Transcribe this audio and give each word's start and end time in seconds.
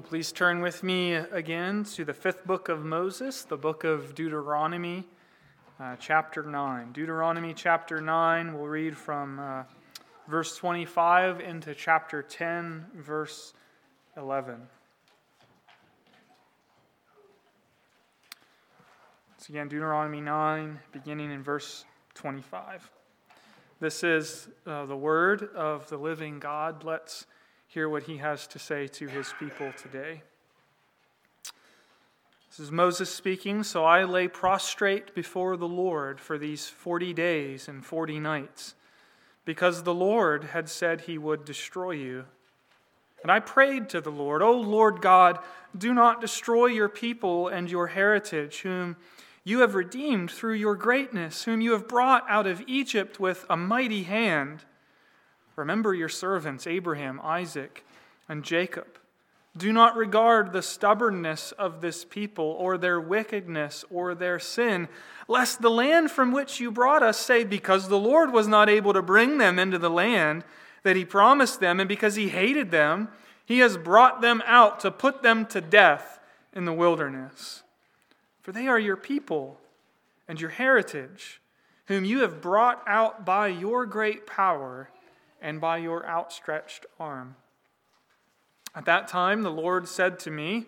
Well, 0.00 0.08
please 0.08 0.32
turn 0.32 0.62
with 0.62 0.82
me 0.82 1.12
again 1.12 1.84
to 1.92 2.06
the 2.06 2.14
fifth 2.14 2.46
book 2.46 2.70
of 2.70 2.82
Moses, 2.86 3.42
the 3.42 3.58
book 3.58 3.84
of 3.84 4.14
Deuteronomy, 4.14 5.04
uh, 5.78 5.96
chapter 5.96 6.42
9. 6.42 6.92
Deuteronomy 6.92 7.52
chapter 7.52 8.00
9, 8.00 8.54
we'll 8.54 8.66
read 8.66 8.96
from 8.96 9.38
uh, 9.38 9.64
verse 10.26 10.56
25 10.56 11.40
into 11.40 11.74
chapter 11.74 12.22
10, 12.22 12.86
verse 12.94 13.52
11. 14.16 14.62
So, 19.36 19.50
again, 19.50 19.68
Deuteronomy 19.68 20.22
9, 20.22 20.78
beginning 20.92 21.30
in 21.30 21.42
verse 21.42 21.84
25. 22.14 22.90
This 23.80 24.02
is 24.02 24.48
uh, 24.66 24.86
the 24.86 24.96
word 24.96 25.50
of 25.54 25.90
the 25.90 25.98
living 25.98 26.40
God. 26.40 26.84
Let's 26.84 27.26
hear 27.72 27.88
what 27.88 28.02
he 28.02 28.16
has 28.16 28.48
to 28.48 28.58
say 28.58 28.88
to 28.88 29.06
his 29.06 29.32
people 29.38 29.72
today. 29.80 30.22
This 32.48 32.58
is 32.58 32.72
Moses 32.72 33.08
speaking. 33.08 33.62
So 33.62 33.84
I 33.84 34.02
lay 34.02 34.26
prostrate 34.26 35.14
before 35.14 35.56
the 35.56 35.68
Lord 35.68 36.18
for 36.18 36.36
these 36.36 36.66
40 36.68 37.14
days 37.14 37.68
and 37.68 37.86
40 37.86 38.18
nights, 38.18 38.74
because 39.44 39.84
the 39.84 39.94
Lord 39.94 40.42
had 40.44 40.68
said 40.68 41.02
he 41.02 41.16
would 41.16 41.44
destroy 41.44 41.92
you. 41.92 42.24
And 43.22 43.30
I 43.30 43.38
prayed 43.38 43.88
to 43.90 44.00
the 44.00 44.10
Lord, 44.10 44.42
O 44.42 44.50
Lord 44.50 45.00
God, 45.00 45.38
do 45.76 45.94
not 45.94 46.20
destroy 46.20 46.66
your 46.66 46.88
people 46.88 47.46
and 47.46 47.70
your 47.70 47.86
heritage, 47.86 48.62
whom 48.62 48.96
you 49.44 49.60
have 49.60 49.76
redeemed 49.76 50.32
through 50.32 50.54
your 50.54 50.74
greatness, 50.74 51.44
whom 51.44 51.60
you 51.60 51.70
have 51.70 51.86
brought 51.86 52.24
out 52.28 52.48
of 52.48 52.64
Egypt 52.66 53.20
with 53.20 53.46
a 53.48 53.56
mighty 53.56 54.02
hand. 54.02 54.64
Remember 55.56 55.94
your 55.94 56.08
servants, 56.08 56.66
Abraham, 56.66 57.20
Isaac, 57.22 57.84
and 58.28 58.44
Jacob. 58.44 58.98
Do 59.56 59.72
not 59.72 59.96
regard 59.96 60.52
the 60.52 60.62
stubbornness 60.62 61.52
of 61.52 61.80
this 61.80 62.04
people, 62.04 62.44
or 62.44 62.78
their 62.78 63.00
wickedness, 63.00 63.84
or 63.90 64.14
their 64.14 64.38
sin, 64.38 64.88
lest 65.26 65.60
the 65.60 65.70
land 65.70 66.10
from 66.10 66.30
which 66.30 66.60
you 66.60 66.70
brought 66.70 67.02
us 67.02 67.18
say, 67.18 67.42
Because 67.42 67.88
the 67.88 67.98
Lord 67.98 68.32
was 68.32 68.46
not 68.46 68.68
able 68.68 68.92
to 68.92 69.02
bring 69.02 69.38
them 69.38 69.58
into 69.58 69.78
the 69.78 69.90
land 69.90 70.44
that 70.84 70.96
he 70.96 71.04
promised 71.04 71.58
them, 71.58 71.80
and 71.80 71.88
because 71.88 72.14
he 72.14 72.28
hated 72.28 72.70
them, 72.70 73.08
he 73.44 73.58
has 73.58 73.76
brought 73.76 74.20
them 74.20 74.40
out 74.46 74.78
to 74.80 74.90
put 74.92 75.22
them 75.22 75.44
to 75.46 75.60
death 75.60 76.20
in 76.54 76.64
the 76.64 76.72
wilderness. 76.72 77.64
For 78.42 78.52
they 78.52 78.68
are 78.68 78.78
your 78.78 78.96
people 78.96 79.58
and 80.28 80.40
your 80.40 80.50
heritage, 80.50 81.40
whom 81.86 82.04
you 82.04 82.20
have 82.20 82.40
brought 82.40 82.82
out 82.86 83.24
by 83.24 83.48
your 83.48 83.84
great 83.84 84.26
power 84.28 84.88
and 85.40 85.60
by 85.60 85.78
your 85.78 86.06
outstretched 86.06 86.86
arm. 86.98 87.36
At 88.74 88.84
that 88.84 89.08
time, 89.08 89.42
the 89.42 89.50
Lord 89.50 89.88
said 89.88 90.18
to 90.20 90.30
me, 90.30 90.66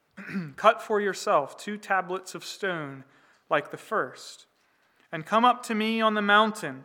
Cut 0.56 0.82
for 0.82 1.00
yourself 1.00 1.56
two 1.56 1.76
tablets 1.76 2.34
of 2.34 2.44
stone 2.44 3.04
like 3.50 3.70
the 3.70 3.76
first, 3.76 4.46
and 5.10 5.26
come 5.26 5.44
up 5.44 5.62
to 5.64 5.74
me 5.74 6.00
on 6.00 6.14
the 6.14 6.22
mountain 6.22 6.84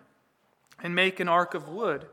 and 0.82 0.96
make 0.96 1.20
an 1.20 1.28
ark 1.28 1.54
of 1.54 1.70
wood. 1.70 2.08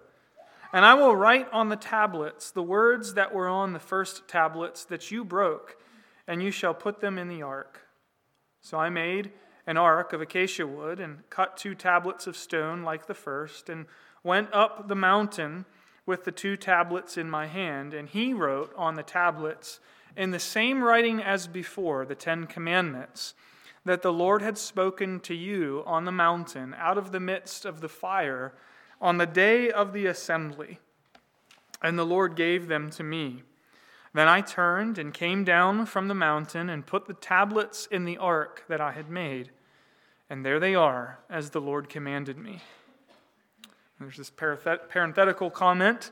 And 0.73 0.85
I 0.85 0.95
will 0.95 1.15
write 1.15 1.49
on 1.53 1.69
the 1.69 1.77
tablets 1.77 2.51
the 2.51 2.63
words 2.63 3.15
that 3.15 3.33
were 3.33 3.49
on 3.49 3.73
the 3.73 3.79
first 3.79 4.27
tablets 4.27 4.85
that 4.87 5.11
you 5.11 5.25
broke, 5.25 5.77
and 6.27 6.43
you 6.43 6.51
shall 6.51 6.75
put 6.75 7.01
them 7.01 7.19
in 7.19 7.29
the 7.29 7.43
ark. 7.43 7.83
So 8.61 8.79
I 8.79 8.89
made 8.89 9.31
an 9.67 9.77
ark 9.77 10.13
of 10.13 10.21
acacia 10.21 10.67
wood 10.67 11.01
and 11.01 11.29
cut 11.31 11.57
two 11.57 11.75
tablets 11.75 12.27
of 12.27 12.37
stone 12.37 12.83
like 12.83 13.07
the 13.07 13.15
first, 13.15 13.69
and 13.69 13.87
went 14.25 14.53
up 14.53 14.89
the 14.89 14.97
mountain 14.97 15.67
with 16.07 16.25
the 16.25 16.33
two 16.33 16.57
tablets 16.57 17.17
in 17.17 17.31
my 17.31 17.47
hand, 17.47 17.95
and 17.95 18.09
he 18.09 18.33
wrote 18.33 18.73
on 18.77 18.95
the 18.95 19.03
tablets 19.03 19.79
in 20.17 20.33
the 20.33 20.41
same 20.41 20.83
writing 20.83 21.23
as 21.23 21.47
before, 21.47 22.05
the 22.05 22.15
Ten 22.15 22.47
Commandments, 22.47 23.35
that 23.85 24.03
the 24.03 24.13
Lord 24.13 24.43
had 24.43 24.59
spoken 24.59 25.21
to 25.21 25.35
you 25.35 25.83
on 25.87 26.05
the 26.05 26.13
mountain 26.13 26.75
out 26.79 26.99
of 26.99 27.13
the 27.13 27.21
midst 27.21 27.65
of 27.65 27.81
the 27.81 27.89
fire 27.89 28.55
on 29.01 29.19
the 29.19 29.27
day 29.27 29.71
of 29.71 29.93
the 29.93 30.07
assembly. 30.07 30.79
And 31.83 31.99
the 31.99 32.07
Lord 32.07 32.35
gave 32.37 32.69
them 32.69 32.91
to 32.91 33.03
me. 33.03 33.43
Then 34.15 34.29
I 34.29 34.41
turned 34.41 34.97
and 34.97 35.13
came 35.13 35.45
down 35.45 35.87
from 35.87 36.09
the 36.09 36.15
mountain 36.15 36.71
and 36.71 36.87
put 36.87 37.07
the 37.07 37.15
tablets 37.15 37.87
in 37.91 38.05
the 38.05 38.17
ark 38.17 38.65
that 38.69 38.81
I 38.81 38.93
had 38.93 39.11
made. 39.11 39.51
And 40.31 40.47
there 40.47 40.61
they 40.61 40.75
are, 40.75 41.19
as 41.29 41.51
the 41.51 41.61
Lord 41.61 41.89
commanded 41.89 42.39
me. 42.39 42.63
There's 44.05 44.19
this 44.19 44.31
parenthetical 44.31 45.51
comment. 45.51 46.11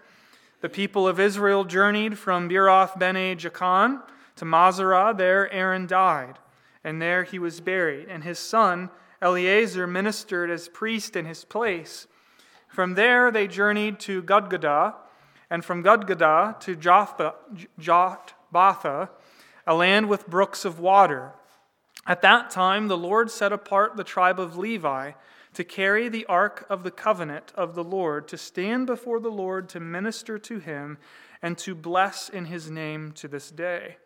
The 0.62 0.70
people 0.70 1.06
of 1.06 1.20
Israel 1.20 1.64
journeyed 1.64 2.16
from 2.16 2.48
Beeroth 2.48 2.98
Bene 2.98 3.36
Jaakan 3.36 4.00
to 4.36 4.46
Moserah. 4.46 5.14
There 5.14 5.52
Aaron 5.52 5.86
died, 5.86 6.38
and 6.82 7.02
there 7.02 7.22
he 7.22 7.38
was 7.38 7.60
buried. 7.60 8.08
And 8.08 8.24
his 8.24 8.38
son 8.38 8.88
Eleazar 9.20 9.86
ministered 9.86 10.50
as 10.50 10.70
priest 10.70 11.16
in 11.16 11.26
his 11.26 11.44
place. 11.44 12.06
From 12.66 12.94
there 12.94 13.30
they 13.30 13.46
journeyed 13.46 14.00
to 14.00 14.22
Gudgodah, 14.22 14.94
and 15.50 15.62
from 15.62 15.82
Gudgodah 15.82 16.56
to 16.60 16.74
Jotbatha, 17.78 19.08
a 19.66 19.74
land 19.74 20.08
with 20.08 20.26
brooks 20.26 20.64
of 20.64 20.80
water. 20.80 21.32
At 22.06 22.22
that 22.22 22.48
time 22.48 22.88
the 22.88 22.96
Lord 22.96 23.30
set 23.30 23.52
apart 23.52 23.98
the 23.98 24.04
tribe 24.04 24.40
of 24.40 24.56
Levi 24.56 25.12
to 25.54 25.64
carry 25.64 26.08
the 26.08 26.26
ark 26.26 26.66
of 26.70 26.82
the 26.82 26.90
covenant 26.90 27.52
of 27.54 27.74
the 27.74 27.84
Lord, 27.84 28.26
to 28.28 28.38
stand 28.38 28.86
before 28.86 29.20
the 29.20 29.30
Lord, 29.30 29.68
to 29.70 29.80
minister 29.80 30.38
to 30.38 30.58
him, 30.58 30.98
and 31.42 31.58
to 31.58 31.74
bless 31.74 32.28
in 32.28 32.46
his 32.46 32.70
name 32.70 33.12
to 33.12 33.28
this 33.28 33.50
day. 33.50 33.96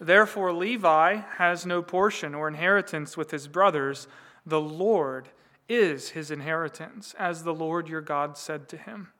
Therefore, 0.00 0.52
Levi 0.52 1.20
has 1.36 1.64
no 1.64 1.82
portion 1.82 2.34
or 2.34 2.48
inheritance 2.48 3.16
with 3.16 3.30
his 3.30 3.46
brothers. 3.46 4.08
The 4.44 4.60
Lord 4.60 5.28
is 5.68 6.10
his 6.10 6.30
inheritance, 6.30 7.14
as 7.18 7.44
the 7.44 7.54
Lord 7.54 7.88
your 7.88 8.00
God 8.00 8.36
said 8.36 8.68
to 8.70 8.76
him. 8.76 9.12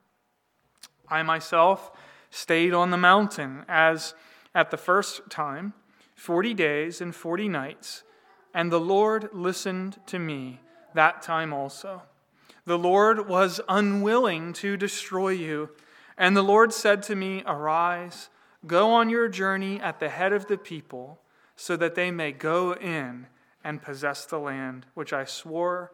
I 1.08 1.22
myself 1.22 1.92
stayed 2.30 2.74
on 2.74 2.90
the 2.90 2.96
mountain 2.96 3.64
as 3.68 4.14
at 4.54 4.70
the 4.70 4.76
first 4.76 5.30
time, 5.30 5.74
forty 6.16 6.54
days 6.54 7.00
and 7.00 7.14
forty 7.14 7.48
nights, 7.48 8.02
and 8.52 8.72
the 8.72 8.80
Lord 8.80 9.28
listened 9.32 10.00
to 10.06 10.18
me 10.18 10.60
that 10.94 11.22
time 11.22 11.52
also. 11.52 12.02
The 12.64 12.78
Lord 12.78 13.28
was 13.28 13.60
unwilling 13.68 14.52
to 14.54 14.76
destroy 14.76 15.30
you. 15.30 15.70
And 16.16 16.36
the 16.36 16.42
Lord 16.42 16.72
said 16.72 17.02
to 17.04 17.16
me, 17.16 17.42
Arise, 17.46 18.28
go 18.66 18.92
on 18.92 19.10
your 19.10 19.28
journey 19.28 19.80
at 19.80 19.98
the 19.98 20.08
head 20.08 20.32
of 20.32 20.46
the 20.46 20.58
people, 20.58 21.20
so 21.56 21.76
that 21.76 21.94
they 21.94 22.10
may 22.10 22.32
go 22.32 22.74
in 22.74 23.26
and 23.64 23.82
possess 23.82 24.24
the 24.24 24.38
land 24.38 24.86
which 24.94 25.12
I 25.12 25.24
swore 25.24 25.92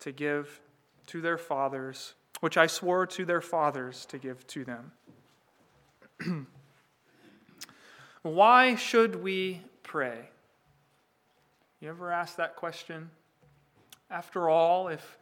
to 0.00 0.12
give 0.12 0.60
to 1.06 1.20
their 1.20 1.38
fathers, 1.38 2.14
which 2.40 2.56
I 2.56 2.66
swore 2.66 3.06
to 3.06 3.24
their 3.24 3.40
fathers 3.40 4.06
to 4.06 4.18
give 4.18 4.46
to 4.48 4.64
them. 4.64 4.92
Why 8.22 8.74
should 8.74 9.22
we 9.22 9.62
pray? 9.82 10.28
You 11.80 11.88
ever 11.88 12.12
ask 12.12 12.36
that 12.36 12.56
question? 12.56 13.10
After 14.10 14.48
all, 14.48 14.88
if 14.88 15.18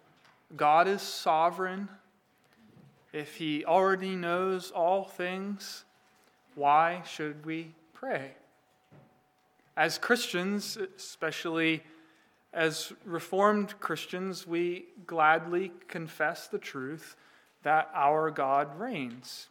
God 0.56 0.88
is 0.88 1.02
sovereign, 1.02 1.88
if 3.12 3.36
He 3.36 3.64
already 3.64 4.16
knows 4.16 4.70
all 4.70 5.04
things, 5.04 5.84
why 6.54 7.02
should 7.06 7.44
we 7.44 7.74
pray? 7.92 8.32
As 9.76 9.98
Christians, 9.98 10.78
especially 10.96 11.82
as 12.52 12.92
Reformed 13.04 13.78
Christians, 13.78 14.46
we 14.46 14.86
gladly 15.06 15.70
confess 15.86 16.48
the 16.48 16.58
truth 16.58 17.14
that 17.62 17.90
our 17.94 18.30
God 18.30 18.78
reigns. 18.80 19.48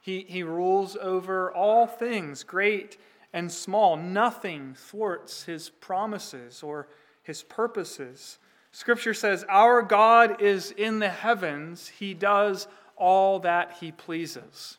He, 0.00 0.26
he 0.28 0.42
rules 0.42 0.96
over 1.00 1.50
all 1.50 1.86
things, 1.86 2.44
great 2.44 2.98
and 3.32 3.50
small. 3.50 3.96
Nothing 3.96 4.74
thwarts 4.74 5.44
his 5.44 5.70
promises 5.70 6.62
or 6.62 6.86
his 7.22 7.42
purposes. 7.42 8.38
Scripture 8.74 9.14
says, 9.14 9.44
Our 9.48 9.82
God 9.82 10.42
is 10.42 10.72
in 10.72 10.98
the 10.98 11.08
heavens, 11.08 11.86
He 11.86 12.12
does 12.12 12.66
all 12.96 13.38
that 13.38 13.76
He 13.78 13.92
pleases. 13.92 14.78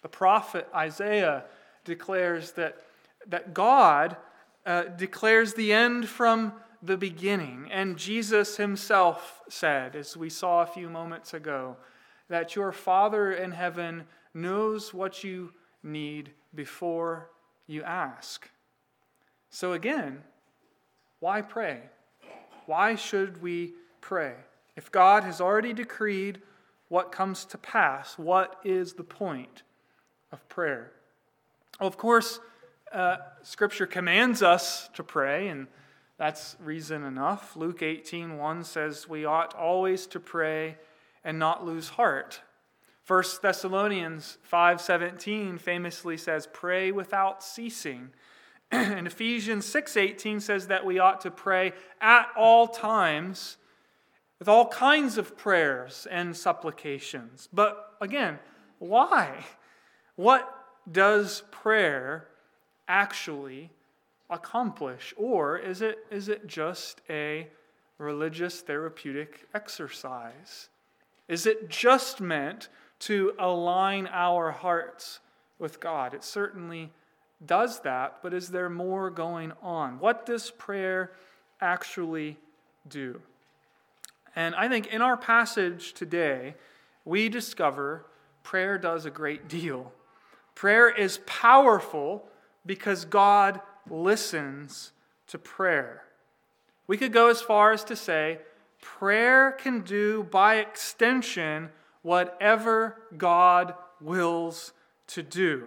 The 0.00 0.08
prophet 0.08 0.66
Isaiah 0.74 1.44
declares 1.84 2.52
that, 2.52 2.78
that 3.26 3.52
God 3.52 4.16
uh, 4.64 4.84
declares 4.84 5.52
the 5.52 5.74
end 5.74 6.08
from 6.08 6.54
the 6.82 6.96
beginning. 6.96 7.68
And 7.70 7.98
Jesus 7.98 8.56
Himself 8.56 9.42
said, 9.50 9.96
as 9.96 10.16
we 10.16 10.30
saw 10.30 10.62
a 10.62 10.66
few 10.66 10.88
moments 10.88 11.34
ago, 11.34 11.76
that 12.30 12.56
your 12.56 12.72
Father 12.72 13.32
in 13.32 13.52
heaven 13.52 14.04
knows 14.32 14.94
what 14.94 15.22
you 15.22 15.52
need 15.82 16.30
before 16.54 17.28
you 17.66 17.82
ask. 17.82 18.48
So 19.50 19.74
again, 19.74 20.22
why 21.20 21.42
pray? 21.42 21.82
Why 22.66 22.94
should 22.94 23.42
we 23.42 23.74
pray? 24.00 24.34
If 24.76 24.92
God 24.92 25.24
has 25.24 25.40
already 25.40 25.72
decreed 25.72 26.42
what 26.88 27.10
comes 27.10 27.44
to 27.46 27.58
pass, 27.58 28.18
what 28.18 28.60
is 28.64 28.92
the 28.92 29.04
point 29.04 29.62
of 30.30 30.46
prayer? 30.48 30.92
Of 31.80 31.96
course, 31.96 32.40
uh, 32.92 33.16
Scripture 33.42 33.86
commands 33.86 34.42
us 34.42 34.88
to 34.94 35.02
pray, 35.02 35.48
and 35.48 35.66
that's 36.18 36.56
reason 36.60 37.04
enough. 37.04 37.56
Luke 37.56 37.82
18 37.82 38.38
1 38.38 38.64
says 38.64 39.08
we 39.08 39.24
ought 39.24 39.54
always 39.54 40.06
to 40.08 40.20
pray 40.20 40.76
and 41.24 41.38
not 41.38 41.64
lose 41.64 41.90
heart. 41.90 42.40
1 43.06 43.22
Thessalonians 43.42 44.38
5:17 44.42 45.58
famously 45.58 46.16
says 46.16 46.48
pray 46.52 46.90
without 46.90 47.42
ceasing. 47.42 48.12
and 48.70 49.06
Ephesians 49.06 49.66
6:18 49.66 50.40
says 50.40 50.68
that 50.68 50.84
we 50.84 50.98
ought 50.98 51.20
to 51.22 51.30
pray 51.30 51.72
at 52.00 52.28
all 52.36 52.66
times 52.68 53.56
with 54.38 54.48
all 54.48 54.68
kinds 54.68 55.18
of 55.18 55.36
prayers 55.36 56.06
and 56.10 56.36
supplications. 56.36 57.48
But 57.52 57.96
again, 58.00 58.38
why? 58.78 59.44
What 60.16 60.52
does 60.90 61.42
prayer 61.50 62.28
actually 62.88 63.70
accomplish? 64.30 65.14
Or 65.16 65.58
is 65.58 65.82
it, 65.82 65.98
is 66.10 66.28
it 66.28 66.46
just 66.46 67.00
a 67.08 67.48
religious 67.98 68.60
therapeutic 68.60 69.46
exercise? 69.54 70.68
Is 71.28 71.46
it 71.46 71.68
just 71.68 72.20
meant 72.20 72.68
to 73.00 73.32
align 73.38 74.08
our 74.12 74.50
hearts 74.50 75.20
with 75.58 75.80
God? 75.80 76.14
It 76.14 76.24
certainly 76.24 76.92
does 77.44 77.80
that, 77.80 78.18
but 78.22 78.32
is 78.32 78.48
there 78.48 78.70
more 78.70 79.10
going 79.10 79.52
on? 79.62 79.98
What 79.98 80.24
does 80.24 80.50
prayer 80.50 81.12
actually 81.60 82.38
do? 82.88 83.20
And 84.34 84.54
I 84.54 84.68
think 84.68 84.86
in 84.88 85.02
our 85.02 85.16
passage 85.16 85.92
today, 85.92 86.54
we 87.04 87.28
discover 87.28 88.06
prayer 88.42 88.78
does 88.78 89.04
a 89.04 89.10
great 89.10 89.48
deal. 89.48 89.92
Prayer 90.54 90.88
is 90.88 91.20
powerful 91.26 92.24
because 92.64 93.04
God 93.04 93.60
listens 93.90 94.92
to 95.28 95.38
prayer. 95.38 96.04
We 96.86 96.96
could 96.96 97.12
go 97.12 97.28
as 97.28 97.42
far 97.42 97.72
as 97.72 97.84
to 97.84 97.96
say 97.96 98.38
prayer 98.80 99.52
can 99.52 99.80
do 99.80 100.24
by 100.24 100.56
extension 100.56 101.70
whatever 102.02 102.96
God 103.16 103.74
wills 104.00 104.72
to 105.08 105.22
do. 105.22 105.66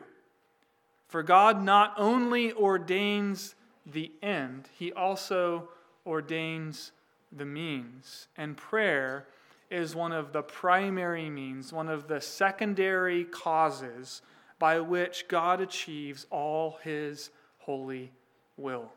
For 1.09 1.23
God 1.23 1.63
not 1.63 1.95
only 1.97 2.53
ordains 2.53 3.55
the 3.85 4.11
end, 4.21 4.69
he 4.77 4.93
also 4.93 5.69
ordains 6.05 6.91
the 7.31 7.45
means. 7.45 8.27
And 8.37 8.55
prayer 8.55 9.25
is 9.71 9.95
one 9.95 10.11
of 10.11 10.33
the 10.33 10.43
primary 10.43 11.29
means, 11.29 11.73
one 11.73 11.89
of 11.89 12.07
the 12.07 12.21
secondary 12.21 13.23
causes 13.23 14.21
by 14.59 14.79
which 14.79 15.27
God 15.27 15.61
achieves 15.61 16.27
all 16.29 16.77
his 16.83 17.31
holy 17.57 18.11
will. 18.55 18.91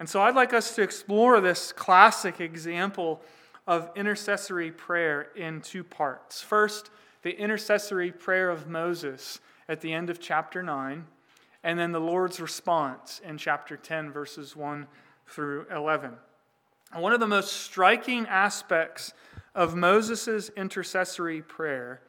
And 0.00 0.08
so 0.08 0.20
I'd 0.22 0.34
like 0.34 0.52
us 0.52 0.74
to 0.74 0.82
explore 0.82 1.40
this 1.40 1.70
classic 1.70 2.40
example 2.40 3.20
of 3.68 3.90
intercessory 3.94 4.72
prayer 4.72 5.28
in 5.36 5.60
two 5.60 5.84
parts. 5.84 6.42
First, 6.42 6.90
the 7.22 7.38
intercessory 7.38 8.10
prayer 8.10 8.50
of 8.50 8.66
Moses 8.66 9.38
at 9.68 9.80
the 9.80 9.92
end 9.92 10.10
of 10.10 10.20
chapter 10.20 10.62
9, 10.62 11.06
and 11.62 11.78
then 11.78 11.92
the 11.92 12.00
Lord's 12.00 12.40
response 12.40 13.20
in 13.24 13.36
chapter 13.36 13.76
10, 13.76 14.10
verses 14.10 14.56
1 14.56 14.86
through 15.26 15.66
11. 15.70 16.14
And 16.92 17.02
one 17.02 17.12
of 17.12 17.20
the 17.20 17.26
most 17.26 17.52
striking 17.52 18.26
aspects 18.26 19.12
of 19.54 19.74
Moses' 19.74 20.50
intercessory 20.56 21.42
prayer 21.42 22.00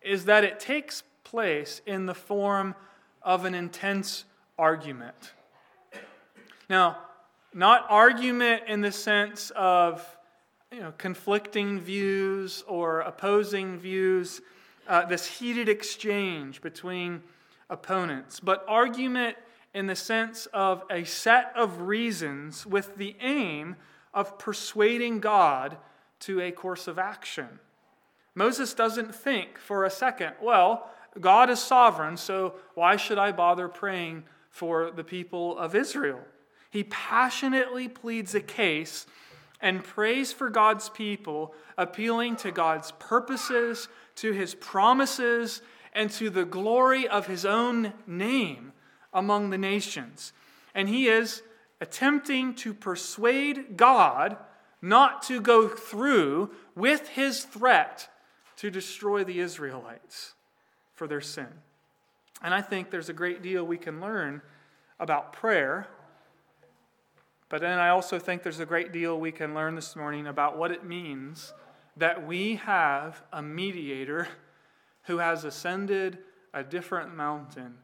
is 0.00 0.24
that 0.24 0.44
it 0.44 0.58
takes 0.58 1.02
place 1.24 1.82
in 1.86 2.06
the 2.06 2.14
form 2.14 2.74
of 3.22 3.44
an 3.44 3.54
intense 3.54 4.24
argument. 4.58 5.32
Now, 6.68 6.98
not 7.52 7.86
argument 7.88 8.62
in 8.66 8.80
the 8.80 8.92
sense 8.92 9.50
of 9.54 10.04
you 10.70 10.80
know, 10.80 10.92
conflicting 10.96 11.78
views 11.80 12.64
or 12.66 13.00
opposing 13.00 13.78
views, 13.78 14.40
uh, 14.88 15.04
this 15.06 15.26
heated 15.26 15.68
exchange 15.68 16.60
between 16.60 17.22
opponents, 17.70 18.40
but 18.40 18.64
argument 18.68 19.36
in 19.74 19.86
the 19.86 19.96
sense 19.96 20.46
of 20.52 20.84
a 20.90 21.04
set 21.04 21.52
of 21.56 21.82
reasons 21.82 22.66
with 22.66 22.96
the 22.96 23.16
aim 23.20 23.76
of 24.12 24.38
persuading 24.38 25.20
God 25.20 25.76
to 26.20 26.40
a 26.40 26.52
course 26.52 26.86
of 26.86 26.98
action. 26.98 27.48
Moses 28.34 28.74
doesn't 28.74 29.14
think 29.14 29.58
for 29.58 29.84
a 29.84 29.90
second, 29.90 30.34
well, 30.40 30.90
God 31.20 31.50
is 31.50 31.60
sovereign, 31.60 32.16
so 32.16 32.54
why 32.74 32.96
should 32.96 33.18
I 33.18 33.32
bother 33.32 33.68
praying 33.68 34.24
for 34.50 34.90
the 34.90 35.04
people 35.04 35.58
of 35.58 35.74
Israel? 35.74 36.20
He 36.70 36.84
passionately 36.84 37.88
pleads 37.88 38.34
a 38.34 38.40
case 38.40 39.06
and 39.60 39.84
prays 39.84 40.32
for 40.32 40.50
God's 40.50 40.88
people, 40.88 41.54
appealing 41.78 42.36
to 42.36 42.50
God's 42.50 42.92
purposes, 42.92 43.88
to 44.16 44.32
his 44.32 44.54
promises, 44.54 45.62
and 45.92 46.10
to 46.10 46.30
the 46.30 46.44
glory 46.44 47.06
of 47.06 47.26
his 47.26 47.44
own 47.44 47.92
name 48.06 48.72
among 49.12 49.50
the 49.50 49.58
nations. 49.58 50.32
And 50.74 50.88
he 50.88 51.08
is 51.08 51.42
attempting 51.80 52.54
to 52.54 52.72
persuade 52.72 53.76
God 53.76 54.36
not 54.80 55.22
to 55.24 55.40
go 55.40 55.68
through 55.68 56.50
with 56.74 57.08
his 57.08 57.44
threat 57.44 58.08
to 58.56 58.70
destroy 58.70 59.22
the 59.22 59.38
Israelites 59.38 60.34
for 60.94 61.06
their 61.06 61.20
sin. 61.20 61.48
And 62.42 62.54
I 62.54 62.62
think 62.62 62.90
there's 62.90 63.08
a 63.08 63.14
great 63.14 63.42
deal 63.42 63.64
we 63.64 63.78
can 63.78 64.00
learn 64.00 64.42
about 64.98 65.32
prayer. 65.32 65.88
But 67.48 67.60
then 67.60 67.78
I 67.78 67.90
also 67.90 68.18
think 68.18 68.42
there's 68.42 68.60
a 68.60 68.66
great 68.66 68.92
deal 68.92 69.18
we 69.18 69.32
can 69.32 69.54
learn 69.54 69.74
this 69.74 69.94
morning 69.94 70.26
about 70.26 70.56
what 70.56 70.70
it 70.70 70.84
means 70.84 71.52
that 71.96 72.26
we 72.26 72.56
have 72.56 73.22
a 73.32 73.42
mediator 73.42 74.28
who 75.02 75.18
has 75.18 75.44
ascended 75.44 76.18
a 76.54 76.62
different 76.62 77.14
mountain 77.14 77.74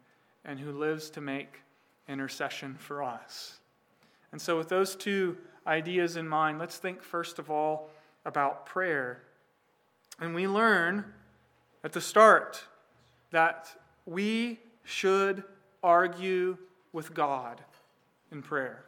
and 0.44 0.58
who 0.58 0.72
lives 0.72 1.10
to 1.10 1.20
make 1.20 1.60
intercession 2.08 2.74
for 2.78 3.02
us. 3.02 3.58
And 4.32 4.40
so, 4.40 4.56
with 4.56 4.68
those 4.68 4.96
two 4.96 5.36
ideas 5.66 6.16
in 6.16 6.28
mind, 6.28 6.58
let's 6.58 6.78
think 6.78 7.02
first 7.02 7.38
of 7.38 7.50
all 7.50 7.90
about 8.24 8.66
prayer. 8.66 9.22
And 10.20 10.34
we 10.34 10.46
learn 10.46 11.04
at 11.84 11.92
the 11.92 12.00
start 12.00 12.64
that 13.30 13.70
we 14.06 14.58
should 14.84 15.44
argue 15.82 16.56
with 16.92 17.14
God 17.14 17.60
in 18.32 18.42
prayer. 18.42 18.84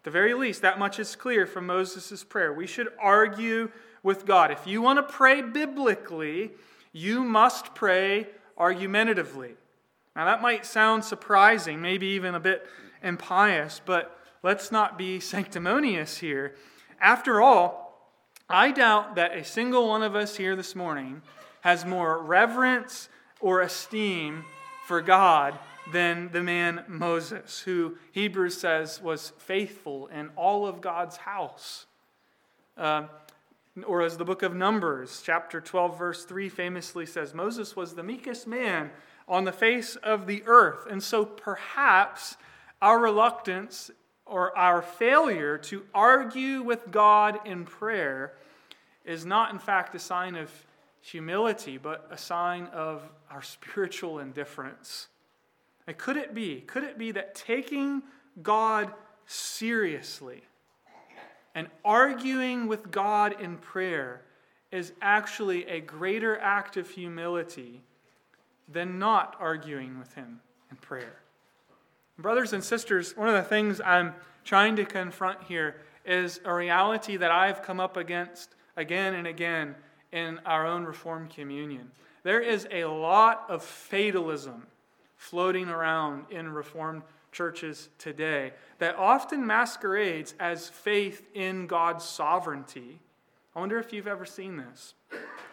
At 0.00 0.04
the 0.04 0.10
very 0.10 0.34
least, 0.34 0.62
that 0.62 0.78
much 0.78 0.98
is 0.98 1.16
clear 1.16 1.46
from 1.46 1.66
Moses' 1.66 2.24
prayer. 2.24 2.52
We 2.52 2.66
should 2.66 2.88
argue 2.98 3.70
with 4.06 4.24
God. 4.24 4.52
If 4.52 4.68
you 4.68 4.80
want 4.80 5.00
to 5.00 5.02
pray 5.02 5.42
biblically, 5.42 6.52
you 6.92 7.24
must 7.24 7.74
pray 7.74 8.28
argumentatively. 8.56 9.56
Now, 10.14 10.26
that 10.26 10.40
might 10.40 10.64
sound 10.64 11.04
surprising, 11.04 11.82
maybe 11.82 12.06
even 12.06 12.36
a 12.36 12.40
bit 12.40 12.64
impious, 13.02 13.80
but 13.84 14.16
let's 14.44 14.70
not 14.70 14.96
be 14.96 15.18
sanctimonious 15.34 16.18
here. 16.18 16.54
After 17.00 17.42
all, 17.42 18.00
I 18.48 18.70
doubt 18.70 19.16
that 19.16 19.36
a 19.36 19.42
single 19.42 19.88
one 19.88 20.04
of 20.04 20.14
us 20.14 20.36
here 20.36 20.54
this 20.54 20.76
morning 20.76 21.22
has 21.62 21.84
more 21.84 22.22
reverence 22.22 23.08
or 23.40 23.60
esteem 23.60 24.44
for 24.86 25.02
God 25.02 25.58
than 25.92 26.30
the 26.30 26.44
man 26.44 26.84
Moses, 26.86 27.58
who 27.58 27.96
Hebrews 28.12 28.60
says 28.60 29.02
was 29.02 29.32
faithful 29.36 30.06
in 30.06 30.28
all 30.36 30.64
of 30.64 30.80
God's 30.80 31.16
house. 31.16 31.86
Uh, 32.78 33.06
or 33.84 34.02
as 34.02 34.16
the 34.16 34.24
book 34.24 34.42
of 34.42 34.54
Numbers, 34.54 35.22
chapter 35.24 35.60
12, 35.60 35.98
verse 35.98 36.24
3 36.24 36.48
famously 36.48 37.06
says, 37.06 37.34
Moses 37.34 37.76
was 37.76 37.94
the 37.94 38.02
meekest 38.02 38.46
man 38.46 38.90
on 39.28 39.44
the 39.44 39.52
face 39.52 39.96
of 39.96 40.26
the 40.26 40.42
earth. 40.46 40.86
And 40.90 41.02
so 41.02 41.24
perhaps 41.24 42.36
our 42.80 42.98
reluctance 42.98 43.90
or 44.24 44.56
our 44.56 44.82
failure 44.82 45.58
to 45.58 45.84
argue 45.94 46.62
with 46.62 46.90
God 46.90 47.40
in 47.44 47.64
prayer 47.64 48.34
is 49.04 49.24
not, 49.24 49.52
in 49.52 49.58
fact, 49.58 49.94
a 49.94 49.98
sign 49.98 50.34
of 50.34 50.50
humility, 51.00 51.78
but 51.78 52.08
a 52.10 52.18
sign 52.18 52.66
of 52.72 53.02
our 53.30 53.42
spiritual 53.42 54.18
indifference. 54.18 55.08
And 55.86 55.96
could 55.96 56.16
it 56.16 56.34
be, 56.34 56.62
could 56.62 56.82
it 56.82 56.98
be 56.98 57.12
that 57.12 57.34
taking 57.34 58.02
God 58.42 58.92
seriously 59.26 60.42
and 61.56 61.68
arguing 61.86 62.66
with 62.66 62.90
God 62.90 63.40
in 63.40 63.56
prayer 63.56 64.20
is 64.70 64.92
actually 65.00 65.66
a 65.66 65.80
greater 65.80 66.38
act 66.38 66.76
of 66.76 66.90
humility 66.90 67.82
than 68.68 68.98
not 68.98 69.34
arguing 69.40 69.98
with 69.98 70.14
Him 70.14 70.40
in 70.70 70.76
prayer? 70.76 71.16
Brothers 72.18 72.52
and 72.52 72.62
sisters, 72.62 73.16
one 73.16 73.28
of 73.28 73.34
the 73.34 73.42
things 73.42 73.80
I'm 73.80 74.12
trying 74.44 74.76
to 74.76 74.84
confront 74.84 75.42
here 75.44 75.76
is 76.04 76.40
a 76.44 76.52
reality 76.52 77.16
that 77.16 77.30
I've 77.30 77.62
come 77.62 77.80
up 77.80 77.96
against 77.96 78.54
again 78.76 79.14
and 79.14 79.26
again 79.26 79.74
in 80.12 80.38
our 80.44 80.66
own 80.66 80.84
Reformed 80.84 81.30
communion. 81.30 81.90
There 82.22 82.40
is 82.40 82.68
a 82.70 82.84
lot 82.84 83.46
of 83.48 83.64
fatalism 83.64 84.66
floating 85.16 85.70
around 85.70 86.26
in 86.30 86.50
Reformed 86.50 87.02
churches 87.36 87.90
today 87.98 88.50
that 88.78 88.96
often 88.96 89.46
masquerades 89.46 90.34
as 90.40 90.70
faith 90.70 91.22
in 91.34 91.66
God's 91.66 92.02
sovereignty. 92.02 92.98
I 93.54 93.60
wonder 93.60 93.78
if 93.78 93.92
you've 93.92 94.06
ever 94.06 94.24
seen 94.24 94.56
this. 94.56 94.94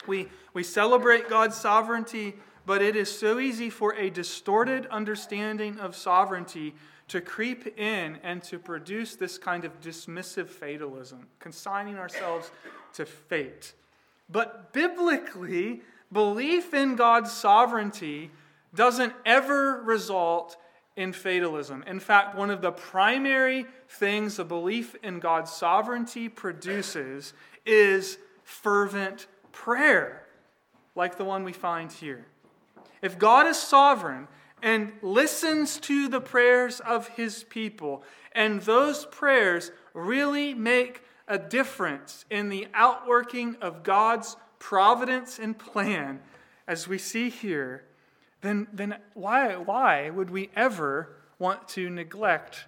We, 0.08 0.30
we 0.54 0.63
celebrate 0.63 1.30
God's 1.30 1.58
sovereignty, 1.58 2.36
but 2.66 2.82
it 2.82 2.96
is 2.96 3.12
so 3.12 3.38
easy 3.38 3.70
for 3.70 3.94
a 3.96 4.10
distorted 4.10 4.86
understanding 4.88 5.78
of 5.80 5.94
sovereignty 5.94 6.74
to 7.10 7.20
creep 7.20 7.78
in 7.78 8.18
and 8.24 8.42
to 8.44 8.58
produce 8.58 9.16
this 9.16 9.38
kind 9.38 9.66
of 9.66 9.82
dismissive 9.82 10.48
fatalism, 10.48 11.28
consigning 11.40 11.98
ourselves 11.98 12.50
to 12.94 13.06
fate. 13.06 13.74
But 14.30 14.72
biblically, 14.72 15.82
belief 16.13 16.74
in 16.74 16.96
God's 16.96 17.34
sovereignty 17.34 18.32
doesn't 18.74 19.13
ever 19.25 19.82
result 19.84 20.56
in 20.96 21.14
fatalism. 21.14 21.84
In 21.88 22.00
fact, 22.00 22.36
one 22.36 22.50
of 22.50 22.62
the 22.62 22.72
primary 22.72 23.66
things 23.90 24.38
a 24.40 24.46
belief 24.46 24.96
in 25.04 25.20
God's 25.20 25.52
sovereignty 25.52 26.30
produces 26.30 27.34
is 27.66 28.18
fervent 28.44 29.28
prayer, 29.52 30.24
like 30.96 31.18
the 31.18 31.26
one 31.26 31.44
we 31.44 31.54
find 31.54 31.92
here. 31.92 32.26
If 33.02 33.18
God 33.18 33.48
is 33.48 33.58
sovereign 33.58 34.28
and 34.62 34.94
listens 35.02 35.78
to 35.82 36.08
the 36.08 36.22
prayers 36.22 36.80
of 36.80 37.08
his 37.10 37.44
people, 37.44 38.04
and 38.32 38.62
those 38.62 39.06
prayers 39.06 39.72
really 39.94 40.54
make 40.54 41.02
a 41.28 41.38
difference 41.38 42.26
in 42.30 42.50
the 42.50 42.68
outworking 42.74 43.58
of 43.62 43.84
God's 43.84 44.36
providence 44.60 45.40
and 45.40 45.58
plan, 45.58 46.20
as 46.68 46.88
we 46.88 46.98
see 46.98 47.30
here, 47.30 47.84
then, 48.44 48.68
then 48.72 48.98
why, 49.14 49.56
why 49.56 50.10
would 50.10 50.30
we 50.30 50.50
ever 50.56 51.16
want 51.40 51.68
to 51.70 51.90
neglect 51.90 52.66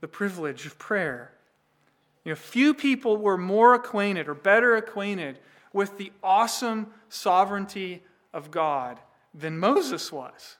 the 0.00 0.08
privilege 0.08 0.66
of 0.66 0.78
prayer? 0.78 1.32
You 2.24 2.32
know, 2.32 2.36
few 2.36 2.72
people 2.72 3.18
were 3.18 3.36
more 3.36 3.74
acquainted 3.74 4.28
or 4.28 4.34
better 4.34 4.74
acquainted 4.74 5.38
with 5.72 5.98
the 5.98 6.12
awesome 6.22 6.88
sovereignty 7.08 8.02
of 8.32 8.50
God 8.50 8.98
than 9.34 9.58
Moses 9.58 10.10
was. 10.10 10.56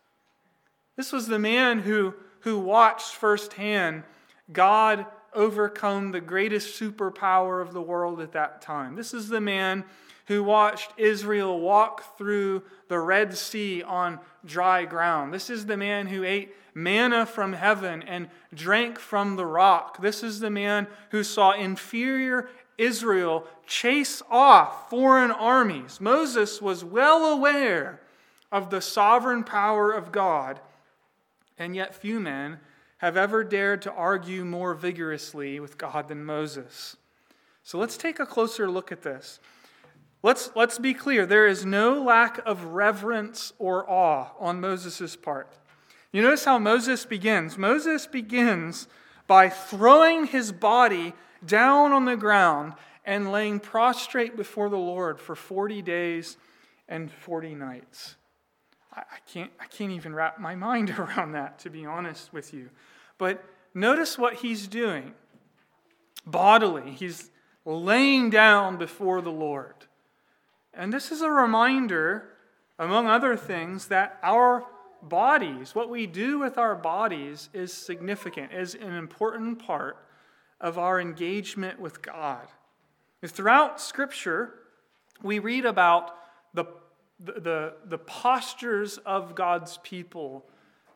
This 0.96 1.12
was 1.12 1.26
the 1.26 1.38
man 1.38 1.80
who, 1.80 2.14
who 2.40 2.58
watched 2.58 3.14
firsthand 3.14 4.04
God 4.52 5.06
overcome 5.34 6.12
the 6.12 6.20
greatest 6.20 6.78
superpower 6.78 7.62
of 7.62 7.72
the 7.72 7.80
world 7.80 8.20
at 8.20 8.32
that 8.32 8.60
time. 8.60 8.96
This 8.96 9.14
is 9.14 9.28
the 9.28 9.40
man 9.40 9.84
who 10.26 10.42
watched 10.42 10.92
Israel 10.96 11.58
walk 11.58 12.16
through 12.16 12.62
the 12.88 12.98
Red 12.98 13.36
Sea 13.36 13.82
on 13.82 14.20
dry 14.44 14.84
ground. 14.84 15.32
This 15.32 15.50
is 15.50 15.66
the 15.66 15.76
man 15.76 16.06
who 16.06 16.24
ate 16.24 16.54
manna 16.74 17.26
from 17.26 17.52
heaven 17.52 18.02
and 18.02 18.28
drank 18.54 18.98
from 18.98 19.36
the 19.36 19.46
rock. 19.46 20.00
This 20.00 20.22
is 20.22 20.40
the 20.40 20.50
man 20.50 20.86
who 21.10 21.22
saw 21.22 21.52
inferior 21.52 22.48
Israel 22.78 23.46
chase 23.66 24.22
off 24.30 24.88
foreign 24.90 25.30
armies. 25.30 26.00
Moses 26.00 26.62
was 26.62 26.84
well 26.84 27.24
aware 27.26 28.00
of 28.50 28.70
the 28.70 28.80
sovereign 28.80 29.44
power 29.44 29.92
of 29.92 30.12
God, 30.12 30.60
and 31.58 31.76
yet 31.76 31.94
few 31.94 32.20
men 32.20 32.58
have 32.98 33.16
ever 33.16 33.42
dared 33.42 33.82
to 33.82 33.92
argue 33.92 34.44
more 34.44 34.74
vigorously 34.74 35.58
with 35.58 35.76
God 35.76 36.08
than 36.08 36.24
Moses. 36.24 36.96
So 37.62 37.78
let's 37.78 37.96
take 37.96 38.18
a 38.18 38.26
closer 38.26 38.70
look 38.70 38.92
at 38.92 39.02
this. 39.02 39.40
Let's, 40.22 40.50
let's 40.54 40.78
be 40.78 40.94
clear 40.94 41.26
there 41.26 41.46
is 41.46 41.66
no 41.66 42.00
lack 42.02 42.40
of 42.46 42.64
reverence 42.64 43.52
or 43.58 43.88
awe 43.90 44.28
on 44.38 44.60
Moses' 44.60 45.16
part. 45.16 45.52
You 46.12 46.22
notice 46.22 46.44
how 46.44 46.58
Moses 46.58 47.04
begins. 47.04 47.58
Moses 47.58 48.06
begins 48.06 48.86
by 49.26 49.48
throwing 49.48 50.26
his 50.26 50.52
body 50.52 51.14
down 51.44 51.92
on 51.92 52.04
the 52.04 52.16
ground 52.16 52.74
and 53.04 53.32
laying 53.32 53.58
prostrate 53.58 54.36
before 54.36 54.68
the 54.68 54.78
Lord 54.78 55.18
for 55.18 55.34
40 55.34 55.82
days 55.82 56.36
and 56.88 57.10
40 57.10 57.54
nights. 57.54 58.16
I, 58.94 59.02
can't, 59.26 59.50
I 59.58 59.66
can't 59.66 59.92
even 59.92 60.14
wrap 60.14 60.38
my 60.38 60.54
mind 60.54 60.90
around 60.98 61.32
that, 61.32 61.58
to 61.60 61.70
be 61.70 61.86
honest 61.86 62.32
with 62.32 62.52
you. 62.52 62.70
But 63.18 63.42
notice 63.74 64.18
what 64.18 64.34
he's 64.34 64.68
doing 64.68 65.14
bodily. 66.26 66.92
He's 66.92 67.30
laying 67.64 68.30
down 68.30 68.76
before 68.76 69.20
the 69.22 69.32
Lord. 69.32 69.74
And 70.74 70.92
this 70.92 71.12
is 71.12 71.20
a 71.20 71.30
reminder, 71.30 72.28
among 72.78 73.06
other 73.06 73.36
things, 73.36 73.88
that 73.88 74.18
our 74.22 74.64
bodies, 75.02 75.74
what 75.74 75.90
we 75.90 76.06
do 76.06 76.38
with 76.38 76.58
our 76.58 76.74
bodies, 76.74 77.48
is 77.52 77.72
significant, 77.72 78.52
is 78.52 78.74
an 78.74 78.94
important 78.94 79.58
part 79.58 79.98
of 80.60 80.78
our 80.78 81.00
engagement 81.00 81.80
with 81.80 82.00
God. 82.00 82.46
Throughout 83.24 83.80
Scripture, 83.80 84.54
we 85.22 85.38
read 85.38 85.64
about 85.64 86.16
the, 86.54 86.64
the, 87.18 87.74
the 87.84 87.98
postures 87.98 88.98
of 88.98 89.34
God's 89.34 89.78
people 89.82 90.46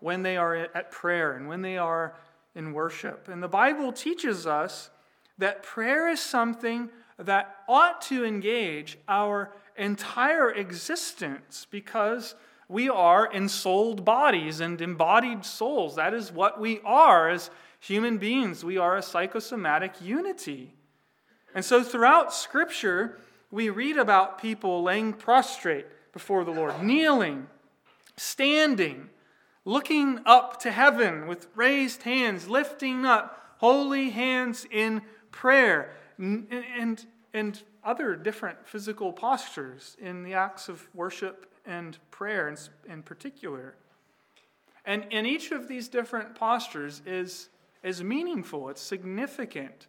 when 0.00 0.23
they 0.23 0.37
are 0.37 0.54
at 0.54 0.90
prayer 0.90 1.33
and 1.37 1.49
when 1.49 1.62
they 1.62 1.78
are 1.78 2.16
in 2.54 2.73
worship. 2.73 3.28
And 3.28 3.42
the 3.42 3.49
Bible 3.49 3.92
teaches 3.92 4.47
us 4.47 4.90
that 5.38 5.62
prayer 5.62 6.09
is 6.09 6.21
something 6.21 6.90
that 7.18 7.56
ought 7.68 8.00
to 8.02 8.25
engage 8.25 8.99
our 9.09 9.52
entire 9.78 10.50
existence 10.50 11.66
because 11.71 12.35
we 12.68 12.88
are 12.88 13.33
ensouled 13.33 14.04
bodies 14.04 14.61
and 14.61 14.80
embodied 14.80 15.45
souls. 15.45 15.97
That 15.97 16.14
is 16.14 16.33
what 16.33 16.61
we 16.61 16.80
are 16.85 17.28
as 17.28 17.50
human 17.78 18.18
beings. 18.18 18.64
We 18.64 18.78
are 18.78 18.97
a 18.97 19.02
psychosomatic 19.02 20.00
unity. 20.02 20.75
And 21.54 21.64
so 21.64 21.83
throughout 21.83 22.35
Scripture, 22.35 23.18
we 23.50 23.71
read 23.71 23.97
about 23.97 24.40
people 24.40 24.83
laying 24.83 25.12
prostrate 25.12 25.87
before 26.12 26.45
the 26.45 26.50
Lord, 26.50 26.83
kneeling, 26.83 27.47
standing, 28.16 29.11
looking 29.64 30.21
up 30.26 30.61
to 30.61 30.71
heaven 30.71 31.26
with 31.26 31.47
raised 31.54 32.02
hands, 32.02 32.49
lifting 32.49 33.04
up 33.04 33.54
holy 33.59 34.11
hands 34.11 34.66
in 34.71 35.02
prayer, 35.30 35.92
and, 36.18 37.06
and, 37.37 37.62
other 37.87 38.16
different 38.16 38.66
physical 38.66 39.12
postures 39.12 39.97
in 40.00 40.25
the 40.25 40.35
acts 40.35 40.69
of 40.69 40.88
worship 40.93 41.47
and 41.64 41.97
prayer 42.11 42.49
in, 42.49 42.57
in 42.90 43.02
particular. 43.02 43.76
And, 44.85 45.07
and 45.12 45.25
each 45.26 45.52
of 45.52 45.69
these 45.69 45.87
different 45.87 46.35
postures 46.35 47.00
is, 47.07 47.49
is 47.85 48.02
meaningful, 48.02 48.69
it's 48.69 48.81
significant, 48.81 49.87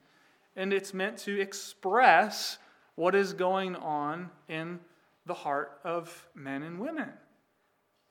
and 0.55 0.71
it's 0.71 0.93
meant 0.93 1.17
to 1.19 1.39
express 1.39 2.59
what 2.93 3.15
is 3.15 3.33
going 3.33 3.75
on 3.75 4.29
in 4.47 4.79
the 5.25 5.33
heart 5.33 5.79
of 5.83 6.27
men 6.35 6.61
and 6.61 6.79
women. 6.79 7.09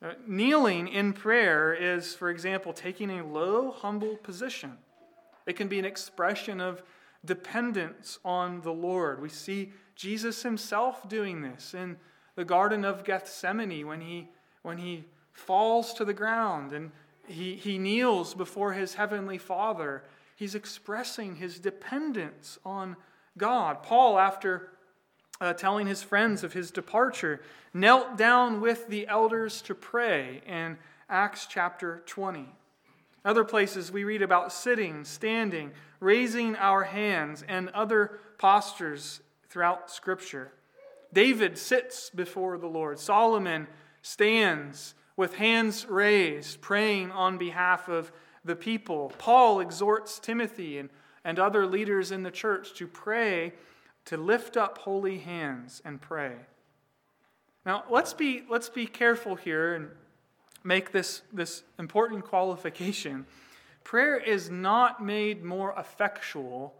Uh, 0.01 0.11
kneeling 0.27 0.87
in 0.87 1.13
prayer 1.13 1.73
is, 1.73 2.13
for 2.13 2.29
example, 2.29 2.73
taking 2.73 3.09
a 3.09 3.25
low, 3.25 3.71
humble 3.71 4.17
position. 4.17 4.77
It 5.45 5.55
can 5.55 5.69
be 5.69 5.79
an 5.79 5.85
expression 5.85 6.59
of 6.59 6.83
dependence 7.25 8.19
on 8.23 8.61
the 8.61 8.71
Lord. 8.71 9.21
We 9.21 9.29
see 9.29 9.73
Jesus 9.95 10.43
himself 10.43 11.07
doing 11.09 11.41
this 11.41 11.73
in 11.73 11.97
the 12.35 12.45
Garden 12.45 12.85
of 12.85 13.03
Gethsemane 13.03 13.85
when 13.87 14.01
he, 14.01 14.29
when 14.61 14.77
he 14.77 15.05
falls 15.33 15.93
to 15.95 16.05
the 16.05 16.13
ground 16.13 16.71
and 16.71 16.91
he, 17.27 17.55
he 17.55 17.77
kneels 17.77 18.33
before 18.33 18.73
his 18.73 18.93
heavenly 18.93 19.37
Father. 19.37 20.03
He's 20.35 20.55
expressing 20.55 21.35
his 21.35 21.59
dependence 21.59 22.57
on 22.63 22.95
God. 23.37 23.83
Paul, 23.83 24.17
after 24.17 24.69
uh, 25.39 25.53
telling 25.53 25.87
his 25.87 26.03
friends 26.03 26.43
of 26.43 26.53
his 26.53 26.71
departure, 26.71 27.41
knelt 27.73 28.17
down 28.17 28.61
with 28.61 28.87
the 28.87 29.07
elders 29.07 29.61
to 29.63 29.75
pray 29.75 30.41
in 30.45 30.77
Acts 31.09 31.47
chapter 31.49 32.03
20. 32.05 32.47
Other 33.27 33.43
places 33.43 33.91
we 33.91 34.05
read 34.05 34.21
about 34.21 34.53
sitting, 34.53 35.03
standing, 35.03 35.73
raising 35.99 36.55
our 36.55 36.83
hands, 36.83 37.43
and 37.45 37.67
other 37.71 38.21
postures 38.37 39.19
throughout 39.49 39.91
Scripture. 39.91 40.53
David 41.11 41.57
sits 41.57 42.09
before 42.09 42.57
the 42.57 42.67
Lord. 42.67 42.99
Solomon 42.99 43.67
stands 44.01 44.95
with 45.17 45.35
hands 45.35 45.85
raised, 45.89 46.61
praying 46.61 47.11
on 47.11 47.37
behalf 47.37 47.89
of 47.89 48.13
the 48.45 48.55
people. 48.55 49.11
Paul 49.17 49.59
exhorts 49.59 50.19
Timothy 50.19 50.77
and, 50.77 50.89
and 51.25 51.37
other 51.37 51.65
leaders 51.65 52.13
in 52.13 52.23
the 52.23 52.31
church 52.31 52.75
to 52.75 52.87
pray, 52.87 53.51
to 54.05 54.15
lift 54.15 54.55
up 54.55 54.77
holy 54.77 55.17
hands 55.17 55.81
and 55.83 55.99
pray. 55.99 56.37
Now, 57.65 57.83
let's 57.89 58.13
be, 58.13 58.43
let's 58.49 58.69
be 58.69 58.85
careful 58.85 59.35
here 59.35 59.75
and 59.75 59.89
make 60.67 60.91
this, 60.91 61.21
this 61.31 61.63
important 61.79 62.25
qualification. 62.25 63.25
Prayer 63.85 64.17
is 64.17 64.49
not 64.49 65.01
made 65.01 65.41
more 65.45 65.73
effectual 65.77 66.75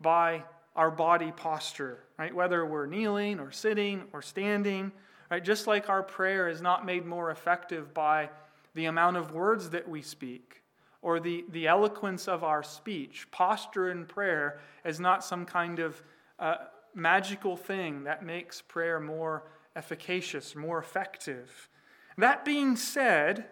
by 0.00 0.44
our 0.76 0.90
body 0.90 1.32
posture, 1.32 1.98
right? 2.16 2.32
Whether 2.32 2.64
we're 2.64 2.86
kneeling 2.86 3.40
or 3.40 3.50
sitting 3.50 4.04
or 4.12 4.22
standing, 4.22 4.92
right? 5.32 5.42
Just 5.42 5.66
like 5.66 5.88
our 5.88 6.02
prayer 6.02 6.48
is 6.48 6.62
not 6.62 6.86
made 6.86 7.04
more 7.04 7.32
effective 7.32 7.92
by 7.92 8.30
the 8.74 8.84
amount 8.84 9.16
of 9.16 9.32
words 9.32 9.70
that 9.70 9.88
we 9.88 10.00
speak 10.00 10.62
or 11.02 11.18
the, 11.18 11.44
the 11.48 11.66
eloquence 11.66 12.28
of 12.28 12.44
our 12.44 12.62
speech. 12.62 13.26
Posture 13.32 13.90
in 13.90 14.06
prayer 14.06 14.60
is 14.84 15.00
not 15.00 15.24
some 15.24 15.44
kind 15.44 15.80
of 15.80 16.00
uh, 16.38 16.56
magical 16.94 17.56
thing 17.56 18.04
that 18.04 18.24
makes 18.24 18.62
prayer 18.62 19.00
more 19.00 19.42
efficacious, 19.74 20.54
more 20.54 20.78
effective. 20.78 21.68
That 22.16 22.44
being 22.44 22.76
said, 22.76 23.46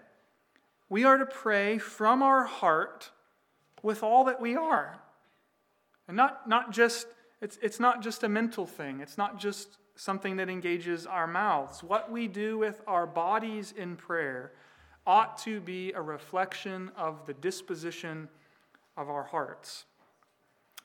we 0.88 1.04
are 1.04 1.18
to 1.18 1.26
pray 1.26 1.78
from 1.78 2.22
our 2.22 2.44
heart 2.44 3.10
with 3.82 4.02
all 4.02 4.24
that 4.24 4.40
we 4.40 4.56
are. 4.56 5.00
And 6.06 6.16
not, 6.16 6.48
not 6.48 6.70
just, 6.70 7.06
it's, 7.40 7.58
it's 7.62 7.80
not 7.80 8.02
just 8.02 8.22
a 8.22 8.28
mental 8.28 8.66
thing, 8.66 9.00
it's 9.00 9.18
not 9.18 9.38
just 9.38 9.78
something 9.94 10.36
that 10.36 10.48
engages 10.48 11.06
our 11.06 11.26
mouths. 11.26 11.82
What 11.82 12.10
we 12.10 12.28
do 12.28 12.58
with 12.58 12.80
our 12.86 13.06
bodies 13.06 13.72
in 13.76 13.96
prayer 13.96 14.52
ought 15.06 15.36
to 15.38 15.60
be 15.60 15.92
a 15.92 16.00
reflection 16.00 16.90
of 16.96 17.26
the 17.26 17.34
disposition 17.34 18.28
of 18.96 19.08
our 19.08 19.24
hearts. 19.24 19.84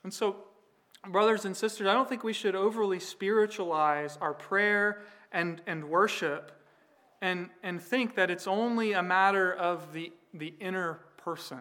And 0.02 0.12
so, 0.12 0.36
brothers 1.08 1.44
and 1.44 1.56
sisters, 1.56 1.86
I 1.86 1.94
don't 1.94 2.08
think 2.08 2.24
we 2.24 2.32
should 2.32 2.54
overly 2.54 2.98
spiritualize 2.98 4.18
our 4.20 4.34
prayer 4.34 5.02
and, 5.32 5.62
and 5.66 5.84
worship 5.84 6.52
and, 7.20 7.50
and 7.62 7.80
think 7.80 8.14
that 8.14 8.30
it's 8.30 8.46
only 8.46 8.92
a 8.92 9.02
matter 9.02 9.52
of 9.52 9.92
the, 9.92 10.12
the 10.34 10.54
inner 10.60 11.00
person. 11.16 11.60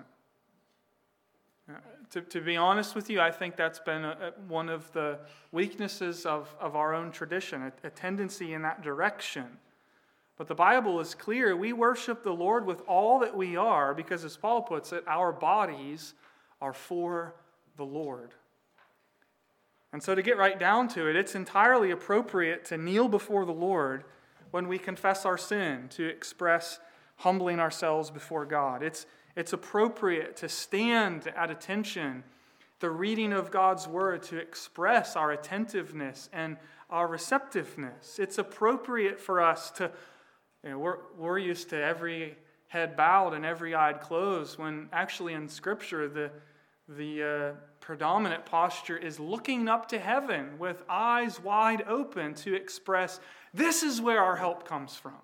Uh, 1.69 1.73
to, 2.11 2.21
to 2.21 2.41
be 2.41 2.55
honest 2.55 2.95
with 2.95 3.09
you, 3.09 3.19
I 3.19 3.31
think 3.31 3.55
that's 3.55 3.79
been 3.79 4.05
a, 4.05 4.33
a, 4.37 4.41
one 4.47 4.69
of 4.69 4.91
the 4.93 5.19
weaknesses 5.51 6.25
of, 6.25 6.53
of 6.59 6.75
our 6.75 6.93
own 6.93 7.11
tradition, 7.11 7.63
a, 7.63 7.87
a 7.87 7.89
tendency 7.89 8.53
in 8.53 8.61
that 8.61 8.81
direction. 8.81 9.45
But 10.37 10.47
the 10.47 10.55
Bible 10.55 10.99
is 10.99 11.15
clear. 11.15 11.55
We 11.55 11.73
worship 11.73 12.23
the 12.23 12.31
Lord 12.31 12.65
with 12.65 12.81
all 12.87 13.19
that 13.19 13.35
we 13.35 13.57
are 13.57 13.95
because, 13.95 14.23
as 14.23 14.37
Paul 14.37 14.61
puts 14.61 14.93
it, 14.93 15.03
our 15.07 15.31
bodies 15.31 16.13
are 16.61 16.73
for 16.73 17.33
the 17.75 17.83
Lord. 17.85 18.33
And 19.91 20.03
so, 20.03 20.13
to 20.13 20.21
get 20.21 20.37
right 20.37 20.59
down 20.59 20.89
to 20.89 21.09
it, 21.09 21.15
it's 21.15 21.33
entirely 21.33 21.89
appropriate 21.89 22.65
to 22.65 22.77
kneel 22.77 23.07
before 23.07 23.45
the 23.45 23.53
Lord 23.53 24.03
when 24.51 24.67
we 24.67 24.77
confess 24.77 25.25
our 25.25 25.37
sin, 25.37 25.87
to 25.89 26.05
express 26.05 26.79
humbling 27.17 27.59
ourselves 27.59 28.09
before 28.09 28.45
God. 28.45 28.83
It's, 28.83 29.05
it's 29.35 29.53
appropriate 29.53 30.35
to 30.37 30.49
stand 30.49 31.31
at 31.35 31.49
attention, 31.49 32.23
the 32.79 32.89
reading 32.89 33.33
of 33.33 33.51
God's 33.51 33.87
word, 33.87 34.23
to 34.23 34.37
express 34.37 35.15
our 35.15 35.31
attentiveness 35.31 36.29
and 36.31 36.57
our 36.89 37.07
receptiveness. 37.07 38.19
It's 38.19 38.37
appropriate 38.37 39.19
for 39.19 39.41
us 39.41 39.71
to 39.71 39.91
you 40.63 40.71
know, 40.71 40.79
we're, 40.79 40.97
we're 41.17 41.37
used 41.37 41.69
to 41.69 41.81
every 41.81 42.35
head 42.67 42.95
bowed 42.95 43.33
and 43.33 43.45
every 43.45 43.75
eye 43.75 43.93
closed, 43.93 44.59
when 44.59 44.89
actually 44.91 45.33
in 45.33 45.47
Scripture, 45.47 46.07
the, 46.07 46.31
the 46.89 47.23
uh, 47.23 47.53
predominant 47.87 48.45
posture 48.45 48.97
is 48.97 49.17
looking 49.17 49.69
up 49.69 49.87
to 49.87 49.97
heaven 49.97 50.59
with 50.59 50.83
eyes 50.89 51.41
wide 51.41 51.81
open 51.87 52.33
to 52.33 52.53
express 52.53 53.21
this 53.53 53.81
is 53.81 54.01
where 54.01 54.21
our 54.21 54.35
help 54.35 54.67
comes 54.67 54.97
from. 54.97 55.15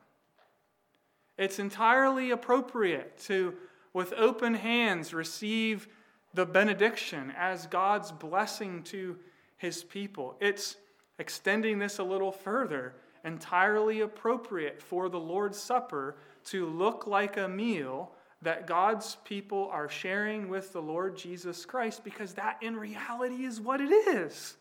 It's 1.37 1.59
entirely 1.59 2.31
appropriate 2.31 3.17
to, 3.25 3.53
with 3.91 4.13
open 4.13 4.53
hands, 4.53 5.13
receive 5.13 5.89
the 6.33 6.45
benediction 6.45 7.33
as 7.37 7.67
God's 7.67 8.13
blessing 8.13 8.81
to 8.83 9.17
his 9.57 9.83
people. 9.83 10.37
It's 10.39 10.77
extending 11.19 11.79
this 11.79 11.99
a 11.99 12.03
little 12.05 12.31
further 12.31 12.95
entirely 13.25 13.99
appropriate 13.99 14.81
for 14.81 15.09
the 15.09 15.19
Lord's 15.19 15.59
Supper 15.59 16.15
to 16.45 16.65
look 16.65 17.07
like 17.07 17.35
a 17.35 17.49
meal 17.49 18.13
that 18.43 18.67
God's 18.67 19.17
people 19.25 19.69
are 19.71 19.89
sharing 19.89 20.49
with 20.49 20.73
the 20.73 20.81
Lord 20.81 21.17
Jesus 21.17 21.65
Christ 21.65 22.03
because 22.03 22.33
that 22.33 22.57
in 22.61 22.75
reality 22.75 23.45
is 23.45 23.59
what 23.59 23.81
it 23.81 23.91
is. 23.91 24.57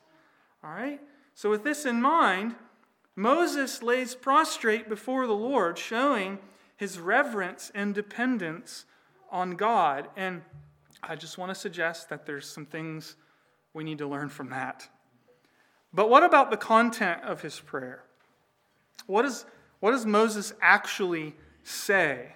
All 0.65 0.71
right? 0.71 1.01
So, 1.35 1.51
with 1.51 1.65
this 1.65 1.85
in 1.85 2.01
mind, 2.01 2.55
Moses 3.17 3.83
lays 3.83 4.15
prostrate 4.15 4.89
before 4.89 5.27
the 5.27 5.35
Lord, 5.35 5.79
showing 5.79 6.39
his 6.77 6.99
reverence 6.99 7.71
and 7.75 7.95
dependence 7.95 8.85
on 9.31 9.53
God. 9.53 10.09
And 10.17 10.43
I 11.03 11.17
just 11.17 11.39
want 11.39 11.51
to 11.51 11.55
suggest 11.55 12.09
that 12.11 12.27
there's 12.27 12.49
some 12.49 12.67
things 12.67 13.17
we 13.75 13.85
need 13.85 13.99
to 13.99 14.07
learn 14.07 14.29
from 14.29 14.51
that. 14.51 14.89
But 15.93 16.09
what 16.09 16.23
about 16.23 16.51
the 16.51 16.57
content 16.57 17.23
of 17.23 17.43
his 17.43 17.61
prayer? 17.61 18.05
What, 19.07 19.25
is, 19.25 19.45
what 19.81 19.91
does 19.91 20.07
Moses 20.07 20.53
actually 20.61 21.35
say? 21.65 22.35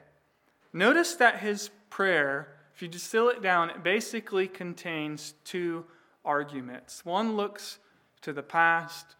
Notice 0.77 1.15
that 1.15 1.39
his 1.39 1.71
prayer, 1.89 2.49
if 2.75 2.83
you 2.83 2.89
distill 2.89 3.31
it 3.31 3.41
down, 3.41 3.71
it 3.71 3.83
basically 3.83 4.47
contains 4.47 5.33
two 5.43 5.87
arguments. 6.23 7.03
One 7.03 7.35
looks 7.35 7.79
to 8.21 8.35
the 8.35 8.43
past, 8.43 9.17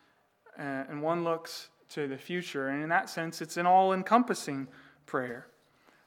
uh, 0.59 0.63
and 0.63 1.01
one 1.01 1.25
looks 1.25 1.71
to 1.89 2.09
the 2.09 2.19
future. 2.19 2.69
And 2.69 2.83
in 2.83 2.91
that 2.91 3.09
sense, 3.09 3.41
it's 3.41 3.57
an 3.57 3.65
all 3.65 3.95
encompassing 3.95 4.69
prayer. 5.07 5.47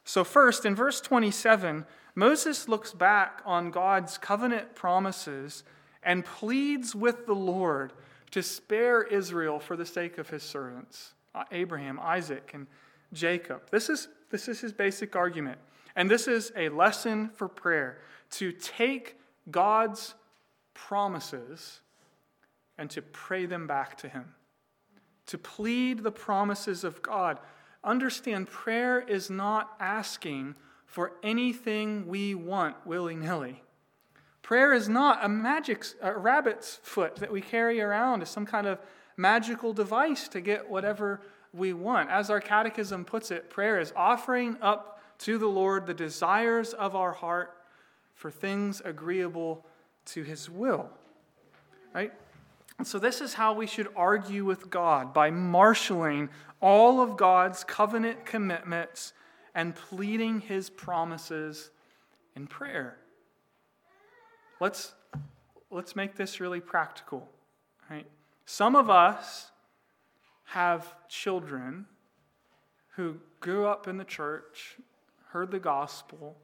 So, 0.03 0.23
first, 0.23 0.67
in 0.67 0.75
verse 0.75 1.01
27, 1.01 1.83
Moses 2.13 2.67
looks 2.67 2.93
back 2.93 3.41
on 3.43 3.71
God's 3.71 4.19
covenant 4.19 4.75
promises 4.75 5.63
and 6.03 6.23
pleads 6.23 6.93
with 6.93 7.25
the 7.25 7.33
Lord 7.33 7.93
to 8.29 8.43
spare 8.43 9.01
Israel 9.01 9.59
for 9.59 9.75
the 9.75 9.85
sake 9.87 10.19
of 10.19 10.29
his 10.29 10.43
servants. 10.43 11.15
Uh, 11.33 11.45
Abraham, 11.51 11.99
Isaac, 11.99 12.51
and 12.53 12.67
Jacob. 13.13 13.69
This 13.71 13.89
is, 13.89 14.07
this 14.29 14.47
is 14.47 14.61
his 14.61 14.73
basic 14.73 15.15
argument. 15.15 15.59
And 15.95 16.09
this 16.09 16.27
is 16.27 16.51
a 16.55 16.69
lesson 16.69 17.29
for 17.29 17.47
prayer 17.47 17.99
to 18.31 18.51
take 18.51 19.17
God's 19.49 20.13
promises 20.73 21.81
and 22.77 22.89
to 22.91 23.01
pray 23.01 23.45
them 23.45 23.67
back 23.67 23.97
to 23.97 24.07
him, 24.07 24.33
to 25.27 25.37
plead 25.37 26.03
the 26.03 26.11
promises 26.11 26.83
of 26.83 27.01
God. 27.01 27.39
Understand, 27.83 28.47
prayer 28.47 28.99
is 29.01 29.29
not 29.29 29.75
asking 29.79 30.55
for 30.85 31.11
anything 31.21 32.07
we 32.07 32.33
want 32.35 32.75
willy 32.85 33.15
nilly. 33.15 33.63
Prayer 34.41 34.73
is 34.73 34.89
not 34.89 35.23
a 35.23 35.29
magic 35.29 35.85
a 36.01 36.17
rabbit's 36.17 36.79
foot 36.81 37.17
that 37.17 37.31
we 37.31 37.41
carry 37.41 37.81
around 37.81 38.21
as 38.21 38.29
some 38.29 38.45
kind 38.45 38.65
of 38.65 38.79
magical 39.17 39.73
device 39.73 40.27
to 40.29 40.41
get 40.41 40.69
whatever 40.69 41.21
we 41.53 41.73
want. 41.73 42.09
As 42.09 42.29
our 42.29 42.39
catechism 42.39 43.05
puts 43.05 43.31
it, 43.31 43.49
prayer 43.49 43.79
is 43.79 43.93
offering 43.95 44.57
up 44.61 45.01
to 45.19 45.37
the 45.37 45.47
Lord 45.47 45.85
the 45.85 45.93
desires 45.93 46.73
of 46.73 46.95
our 46.95 47.11
heart 47.11 47.55
for 48.13 48.31
things 48.31 48.81
agreeable 48.83 49.65
to 50.05 50.23
his 50.23 50.49
will. 50.49 50.89
Right? 51.93 52.13
And 52.77 52.87
so, 52.87 52.99
this 52.99 53.19
is 53.19 53.33
how 53.33 53.53
we 53.53 53.67
should 53.67 53.89
argue 53.95 54.45
with 54.45 54.69
God 54.69 55.13
by 55.13 55.31
marshaling 55.31 56.29
all 56.61 57.01
of 57.01 57.17
God's 57.17 57.63
covenant 57.63 58.25
commitments 58.25 59.13
and 59.53 59.75
pleading 59.75 60.41
his 60.41 60.69
promises 60.69 61.71
in 62.35 62.47
prayer. 62.47 62.97
Let's, 64.61 64.93
let's 65.69 65.95
make 65.95 66.15
this 66.15 66.39
really 66.39 66.61
practical. 66.61 67.27
Right? 67.89 68.07
Some 68.45 68.75
of 68.75 68.89
us 68.89 69.48
have 70.49 70.95
children 71.07 71.85
who 72.95 73.15
grew 73.39 73.67
up 73.67 73.87
in 73.87 73.97
the 73.97 74.03
church, 74.03 74.77
heard 75.29 75.51
the 75.51 75.59
gospel, 75.59 76.35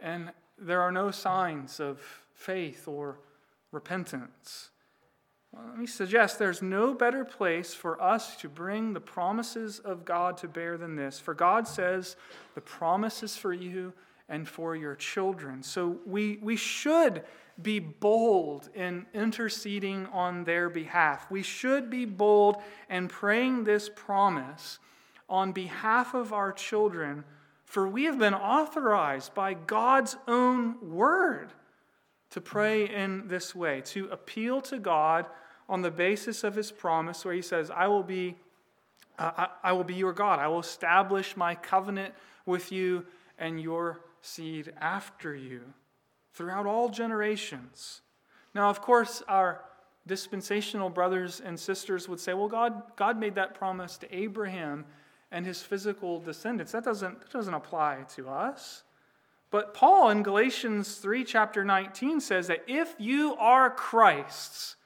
and 0.00 0.30
there 0.58 0.82
are 0.82 0.92
no 0.92 1.10
signs 1.10 1.80
of 1.80 1.98
faith 2.34 2.86
or 2.86 3.18
repentance. 3.72 4.68
Well, 5.50 5.64
let 5.66 5.78
me 5.78 5.86
suggest 5.86 6.38
there's 6.38 6.60
no 6.60 6.92
better 6.92 7.24
place 7.24 7.72
for 7.72 8.00
us 8.02 8.36
to 8.36 8.50
bring 8.50 8.92
the 8.92 9.00
promises 9.00 9.78
of 9.78 10.04
God 10.04 10.36
to 10.38 10.48
bear 10.48 10.76
than 10.76 10.94
this. 10.94 11.18
For 11.18 11.32
God 11.32 11.66
says, 11.66 12.16
the 12.54 12.60
promise 12.60 13.22
is 13.22 13.34
for 13.34 13.54
you 13.54 13.94
and 14.28 14.46
for 14.46 14.76
your 14.76 14.94
children. 14.94 15.62
So 15.62 16.00
we, 16.04 16.38
we 16.42 16.56
should 16.56 17.22
be 17.60 17.78
bold 17.78 18.68
in 18.74 19.06
interceding 19.14 20.06
on 20.06 20.44
their 20.44 20.68
behalf. 20.68 21.30
We 21.30 21.42
should 21.42 21.88
be 21.88 22.04
bold 22.04 22.56
in 22.90 23.08
praying 23.08 23.64
this 23.64 23.88
promise 23.94 24.78
on 25.28 25.52
behalf 25.52 26.14
of 26.14 26.32
our 26.32 26.52
children, 26.52 27.24
for 27.64 27.88
we 27.88 28.04
have 28.04 28.18
been 28.18 28.34
authorized 28.34 29.34
by 29.34 29.54
God's 29.54 30.16
own 30.28 30.76
word 30.94 31.52
to 32.30 32.40
pray 32.40 32.88
in 32.88 33.28
this 33.28 33.54
way, 33.54 33.80
to 33.86 34.08
appeal 34.08 34.60
to 34.62 34.78
God 34.78 35.26
on 35.68 35.82
the 35.82 35.90
basis 35.90 36.44
of 36.44 36.54
his 36.54 36.70
promise, 36.70 37.24
where 37.24 37.34
he 37.34 37.42
says, 37.42 37.70
I 37.70 37.88
will 37.88 38.02
be. 38.02 38.36
Uh, 39.18 39.30
I, 39.36 39.70
I 39.70 39.72
will 39.72 39.84
be 39.84 39.94
your 39.94 40.12
God. 40.12 40.38
I 40.38 40.48
will 40.48 40.60
establish 40.60 41.38
my 41.38 41.54
covenant 41.54 42.12
with 42.44 42.70
you 42.70 43.06
and 43.38 43.58
your 43.58 44.02
seed 44.20 44.72
after 44.78 45.34
you 45.34 45.62
throughout 46.36 46.66
all 46.66 46.90
generations. 46.90 48.02
Now, 48.54 48.68
of 48.68 48.82
course, 48.82 49.22
our 49.26 49.62
dispensational 50.06 50.90
brothers 50.90 51.40
and 51.40 51.58
sisters 51.58 52.08
would 52.08 52.20
say, 52.20 52.34
well, 52.34 52.48
God, 52.48 52.82
God 52.94 53.18
made 53.18 53.34
that 53.34 53.54
promise 53.54 53.96
to 53.98 54.16
Abraham 54.16 54.84
and 55.32 55.44
his 55.44 55.62
physical 55.62 56.20
descendants. 56.20 56.72
That 56.72 56.84
doesn't, 56.84 57.20
that 57.20 57.32
doesn't 57.32 57.54
apply 57.54 58.04
to 58.14 58.28
us. 58.28 58.84
But 59.50 59.74
Paul 59.74 60.10
in 60.10 60.22
Galatians 60.22 60.96
3, 60.96 61.24
chapter 61.24 61.64
19, 61.64 62.20
says 62.20 62.48
that 62.48 62.64
if 62.66 62.94
you 62.98 63.34
are 63.36 63.70
Christ's, 63.70 64.76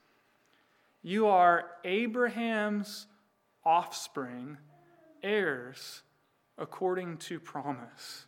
you 1.02 1.26
are 1.26 1.64
Abraham's 1.84 3.06
offspring, 3.64 4.56
heirs 5.22 6.02
according 6.56 7.16
to 7.16 7.40
promise. 7.40 8.26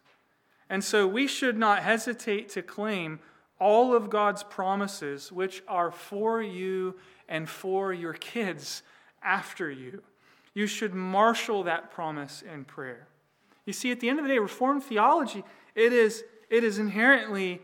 And 0.73 0.83
so 0.83 1.07
we 1.07 1.27
should 1.27 1.59
not 1.59 1.83
hesitate 1.83 2.49
to 2.51 2.63
claim 2.63 3.21
all 3.61 3.95
of 3.95 4.09
God's 4.09 4.43
promises, 4.43 5.31
which 5.31 5.63
are 5.69 5.91
for 5.91 6.41
you 6.41 6.95
and 7.29 7.47
for 7.47 7.93
your 7.93 8.15
kids 8.15 8.83
after 9.23 9.71
you. 9.71 10.03
You 10.55 10.67
should 10.67 10.95
marshal 10.95 11.65
that 11.65 11.91
promise 11.91 12.41
in 12.41 12.65
prayer. 12.65 13.07
You 13.67 13.75
see, 13.75 13.93
at 13.93 14.01
the 14.01 14.09
end 14.09 14.19
of 14.19 14.25
the 14.25 14.31
day, 14.31 14.39
Reformed 14.39 14.83
theology, 14.83 15.45
it 15.75 15.93
is, 15.93 16.25
it 16.49 16.65
is 16.65 16.79
inherently 16.79 17.61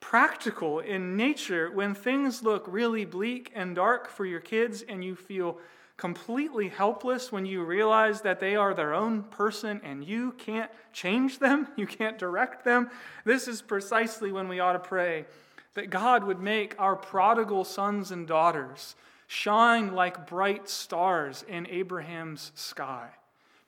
practical 0.00 0.80
in 0.80 1.16
nature 1.16 1.70
when 1.70 1.94
things 1.94 2.42
look 2.42 2.66
really 2.68 3.06
bleak 3.06 3.50
and 3.54 3.74
dark 3.74 4.10
for 4.10 4.26
your 4.26 4.40
kids 4.40 4.84
and 4.86 5.02
you 5.02 5.16
feel 5.16 5.56
completely 5.96 6.68
helpless 6.68 7.30
when 7.30 7.46
you 7.46 7.62
realize 7.64 8.22
that 8.22 8.40
they 8.40 8.56
are 8.56 8.74
their 8.74 8.94
own 8.94 9.22
person 9.24 9.80
and 9.84 10.04
you 10.04 10.32
can't 10.32 10.70
change 10.92 11.38
them, 11.38 11.68
you 11.76 11.86
can't 11.86 12.18
direct 12.18 12.64
them. 12.64 12.90
This 13.24 13.48
is 13.48 13.62
precisely 13.62 14.32
when 14.32 14.48
we 14.48 14.60
ought 14.60 14.72
to 14.72 14.78
pray 14.78 15.26
that 15.74 15.90
God 15.90 16.24
would 16.24 16.40
make 16.40 16.74
our 16.78 16.96
prodigal 16.96 17.64
sons 17.64 18.10
and 18.10 18.26
daughters 18.26 18.94
shine 19.26 19.94
like 19.94 20.26
bright 20.26 20.68
stars 20.68 21.44
in 21.48 21.66
Abraham's 21.68 22.52
sky, 22.54 23.08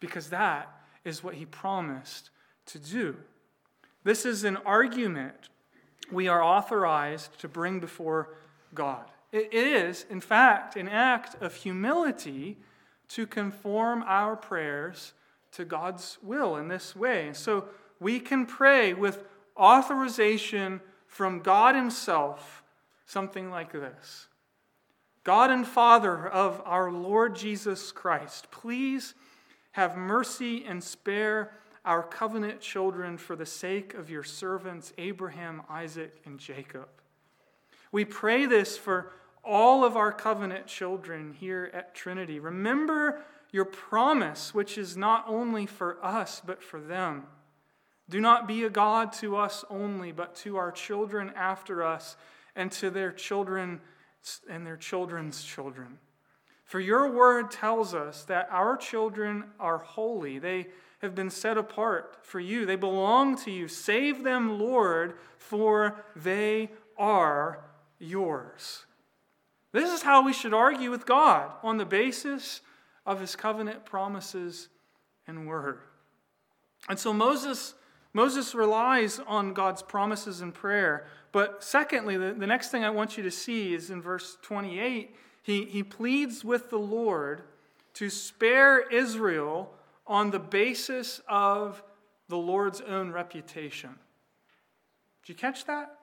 because 0.01 0.29
that 0.29 0.71
is 1.05 1.25
what 1.25 1.35
he 1.35 1.47
promised 1.47 2.29
to 2.67 2.79
do. 2.79 3.17
This 4.03 4.27
is 4.27 4.45
an 4.45 4.59
argument 4.59 5.49
we 6.13 6.29
are 6.29 6.43
authorized 6.43 7.39
to 7.41 7.49
bring 7.49 7.81
before 7.81 8.29
God. 8.75 9.11
It 9.35 9.53
is, 9.53 10.07
in 10.09 10.20
fact, 10.20 10.77
an 10.77 10.88
act 10.88 11.42
of 11.42 11.57
humility 11.57 12.57
to 13.09 13.27
conform 13.27 14.05
our 14.07 14.37
prayers 14.37 15.12
to 15.51 15.64
God's 15.64 16.18
will 16.23 16.55
in 16.57 16.68
this 16.68 16.94
way. 16.94 17.33
So 17.33 17.64
we 17.99 18.20
can 18.20 18.47
pray 18.47 18.94
with 18.94 19.25
authorization 19.57 20.81
from 21.09 21.40
God 21.40 21.75
Himself 21.75 22.62
something 23.07 23.51
like 23.51 23.73
this 23.73 24.29
God 25.25 25.51
and 25.51 25.66
Father 25.66 26.29
of 26.29 26.62
our 26.64 26.92
Lord 26.92 27.35
Jesus 27.35 27.90
Christ, 27.90 28.53
please 28.53 29.14
have 29.73 29.97
mercy 29.97 30.64
and 30.64 30.83
spare 30.83 31.55
our 31.85 32.05
covenant 32.05 32.61
children 32.61 33.18
for 33.18 33.35
the 33.35 33.47
sake 33.47 33.94
of 33.94 34.09
your 34.09 34.23
servants 34.23 34.92
Abraham, 34.97 35.62
Isaac, 35.68 36.20
and 36.25 36.38
Jacob. 36.38 36.87
We 37.90 38.05
pray 38.05 38.47
this 38.47 38.79
for 38.79 39.12
all 39.44 39.85
of 39.85 39.96
our 39.96 40.12
covenant 40.12 40.66
children 40.66 41.33
here 41.33 41.70
at 41.72 41.94
Trinity. 41.94 42.38
Remember 42.38 43.22
your 43.52 43.64
promise, 43.64 44.54
which 44.54 44.76
is 44.76 44.96
not 44.96 45.24
only 45.28 45.66
for 45.66 46.04
us, 46.04 46.42
but 46.44 46.62
for 46.62 46.80
them. 46.80 47.24
Do 48.09 48.20
not 48.20 48.46
be 48.46 48.64
a 48.64 48.70
God 48.70 49.12
to 49.14 49.37
us 49.37 49.64
only, 49.70 50.12
but 50.12 50.35
to 50.37 50.57
our 50.57 50.72
children 50.72 51.33
after 51.35 51.83
us 51.83 52.16
and 52.57 52.70
to 52.72 52.90
their 52.90 53.12
children 53.12 53.80
and 54.48 54.66
their 54.66 54.76
children's 54.76 55.42
children. 55.42 55.98
For 56.64 56.80
your 56.80 57.11
word 57.11 57.50
tells 57.50 57.94
us 57.94 58.24
that 58.24 58.48
our 58.50 58.76
children 58.76 59.44
are 59.61 59.78
holy. 59.78 60.38
They 60.38 60.68
have 61.00 61.14
been 61.14 61.30
set 61.30 61.59
apart 61.59 62.18
for 62.22 62.40
you, 62.40 62.64
they 62.64 62.76
belong 62.76 63.37
to 63.37 63.50
you. 63.50 63.68
Save 63.68 64.24
them, 64.24 64.59
Lord, 64.59 65.18
for 65.37 66.02
they 66.16 66.70
are 66.96 67.62
yours. 67.98 68.87
This 69.75 69.93
is 69.93 70.03
how 70.03 70.25
we 70.25 70.33
should 70.33 70.55
argue 70.55 70.93
with 70.93 71.05
God 71.05 71.51
on 71.65 71.79
the 71.79 71.85
basis 71.85 72.61
of 73.05 73.19
his 73.19 73.35
covenant 73.35 73.85
promises 73.85 74.69
and 75.27 75.49
word. 75.49 75.81
And 76.89 76.97
so 76.97 77.13
Moses 77.13 77.75
Moses 78.13 78.55
relies 78.55 79.19
on 79.27 79.53
God's 79.53 79.83
promises 79.83 80.41
in 80.41 80.53
prayer. 80.53 81.09
But 81.33 81.65
secondly, 81.65 82.17
the, 82.17 82.33
the 82.33 82.47
next 82.47 82.71
thing 82.71 82.85
I 82.85 82.91
want 82.91 83.17
you 83.17 83.25
to 83.25 83.31
see 83.33 83.75
is 83.75 83.91
in 83.91 84.01
verse 84.01 84.39
28, 84.43 85.17
he, 85.43 85.65
he 85.65 85.83
pleads 85.83 86.45
with 86.45 86.71
the 86.71 86.79
Lord 86.79 87.43
to 87.95 88.09
spare 88.09 88.89
Israel 88.89 89.75
on 90.07 90.31
the 90.31 90.39
basis 90.39 91.21
of 91.27 91.83
the 92.29 92.37
Lord's 92.37 92.81
own 92.81 93.11
reputation. 93.11 93.97
Did 95.25 95.31
you 95.31 95.35
catch 95.35 95.65
that? 95.65 95.97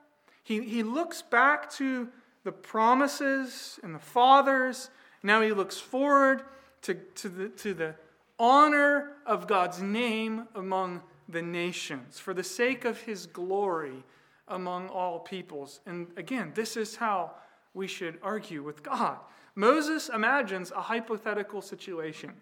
He, 0.44 0.62
he 0.64 0.84
looks 0.84 1.22
back 1.22 1.72
to 1.76 2.10
the 2.44 2.52
promises 2.52 3.80
and 3.84 3.94
the 3.94 4.00
fathers. 4.00 4.90
Now 5.24 5.42
he 5.42 5.52
looks 5.52 5.78
forward 5.78 6.44
to, 6.84 6.96
to, 6.96 7.30
the, 7.30 7.50
to 7.50 7.74
the 7.74 7.96
honor 8.40 9.14
of 9.26 9.48
God's 9.48 9.82
name 9.82 10.48
among 10.56 11.04
the 11.30 11.42
nations, 11.42 12.20
for 12.20 12.34
the 12.34 12.44
sake 12.44 12.86
of 12.86 13.00
his 13.02 13.26
glory 13.26 14.04
among 14.48 14.90
all 14.90 15.20
peoples. 15.20 15.80
And 15.86 16.08
again, 16.18 16.52
this 16.56 16.76
is 16.76 16.96
how 16.96 17.32
we 17.74 17.88
should 17.88 18.18
argue 18.22 18.64
with 18.64 18.84
God. 18.84 19.18
Moses 19.56 20.10
imagines 20.10 20.72
a 20.72 20.82
hypothetical 20.82 21.62
situation. 21.62 22.34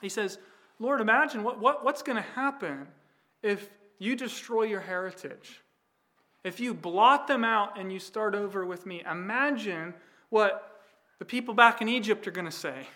He 0.00 0.08
says, 0.08 0.38
Lord, 0.78 1.00
imagine 1.00 1.42
what, 1.42 1.58
what, 1.60 1.84
what's 1.84 2.02
going 2.02 2.16
to 2.16 2.30
happen 2.34 2.86
if 3.42 3.68
you 3.98 4.16
destroy 4.16 4.62
your 4.62 4.80
heritage. 4.80 5.60
If 6.44 6.60
you 6.60 6.74
blot 6.74 7.26
them 7.26 7.44
out 7.44 7.78
and 7.78 7.92
you 7.92 7.98
start 7.98 8.34
over 8.34 8.64
with 8.64 8.86
me, 8.86 9.02
imagine 9.10 9.94
what 10.30 10.80
the 11.18 11.24
people 11.24 11.54
back 11.54 11.82
in 11.82 11.88
Egypt 11.88 12.26
are 12.26 12.30
going 12.30 12.46
to 12.46 12.50
say 12.50 12.86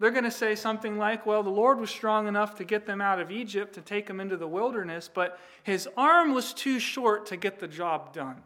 they're 0.00 0.10
going 0.10 0.24
to 0.24 0.30
say 0.30 0.54
something 0.54 0.96
like, 0.96 1.26
well, 1.26 1.42
the 1.42 1.50
Lord 1.50 1.78
was 1.78 1.90
strong 1.90 2.26
enough 2.26 2.56
to 2.56 2.64
get 2.64 2.86
them 2.86 3.02
out 3.02 3.20
of 3.20 3.30
Egypt, 3.30 3.74
to 3.74 3.82
take 3.82 4.06
them 4.06 4.18
into 4.18 4.38
the 4.38 4.48
wilderness, 4.48 5.10
but 5.12 5.38
his 5.62 5.86
arm 5.94 6.32
was 6.32 6.54
too 6.54 6.80
short 6.80 7.26
to 7.26 7.36
get 7.36 7.58
the 7.58 7.68
job 7.68 8.14
done. 8.14 8.42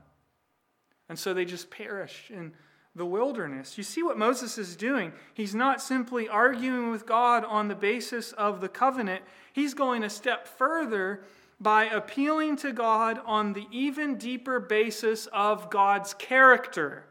And 1.08 1.16
so 1.16 1.32
they 1.32 1.44
just 1.44 1.70
perished 1.70 2.32
in 2.32 2.52
the 2.96 3.06
wilderness. 3.06 3.78
You 3.78 3.84
see 3.84 4.02
what 4.02 4.18
Moses 4.18 4.58
is 4.58 4.74
doing? 4.74 5.12
He's 5.32 5.54
not 5.54 5.80
simply 5.80 6.28
arguing 6.28 6.90
with 6.90 7.06
God 7.06 7.44
on 7.44 7.68
the 7.68 7.76
basis 7.76 8.32
of 8.32 8.60
the 8.60 8.68
covenant, 8.68 9.22
he's 9.52 9.74
going 9.74 10.02
a 10.02 10.10
step 10.10 10.48
further 10.48 11.22
by 11.60 11.84
appealing 11.84 12.56
to 12.56 12.72
God 12.72 13.20
on 13.24 13.52
the 13.52 13.66
even 13.70 14.16
deeper 14.16 14.60
basis 14.60 15.26
of 15.32 15.70
God's 15.70 16.14
character. 16.14 17.04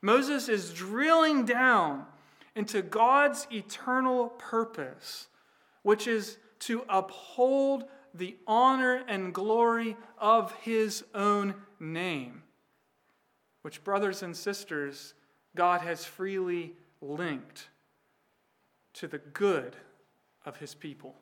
Moses 0.00 0.48
is 0.48 0.72
drilling 0.72 1.44
down 1.44 2.06
into 2.54 2.82
God's 2.82 3.46
eternal 3.52 4.28
purpose, 4.30 5.28
which 5.82 6.06
is 6.06 6.38
to 6.60 6.84
uphold 6.88 7.84
the 8.14 8.36
honor 8.46 9.02
and 9.08 9.32
glory 9.32 9.96
of 10.18 10.52
his 10.56 11.04
own 11.14 11.54
name, 11.80 12.42
which, 13.62 13.82
brothers 13.84 14.22
and 14.22 14.36
sisters, 14.36 15.14
God 15.56 15.80
has 15.80 16.04
freely 16.04 16.74
linked 17.00 17.68
to 18.94 19.06
the 19.06 19.18
good 19.18 19.76
of 20.44 20.56
his 20.56 20.74
people. 20.74 21.14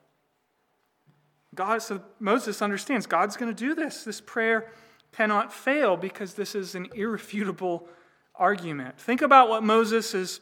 God, 1.53 1.81
so 1.81 2.01
Moses 2.19 2.61
understands 2.61 3.05
God's 3.05 3.37
going 3.37 3.53
to 3.53 3.57
do 3.57 3.75
this. 3.75 4.03
This 4.03 4.21
prayer 4.21 4.71
cannot 5.11 5.53
fail 5.53 5.97
because 5.97 6.33
this 6.33 6.55
is 6.55 6.75
an 6.75 6.87
irrefutable 6.95 7.87
argument. 8.35 8.97
Think 8.97 9.21
about 9.21 9.49
what 9.49 9.63
Moses 9.63 10.13
is 10.13 10.39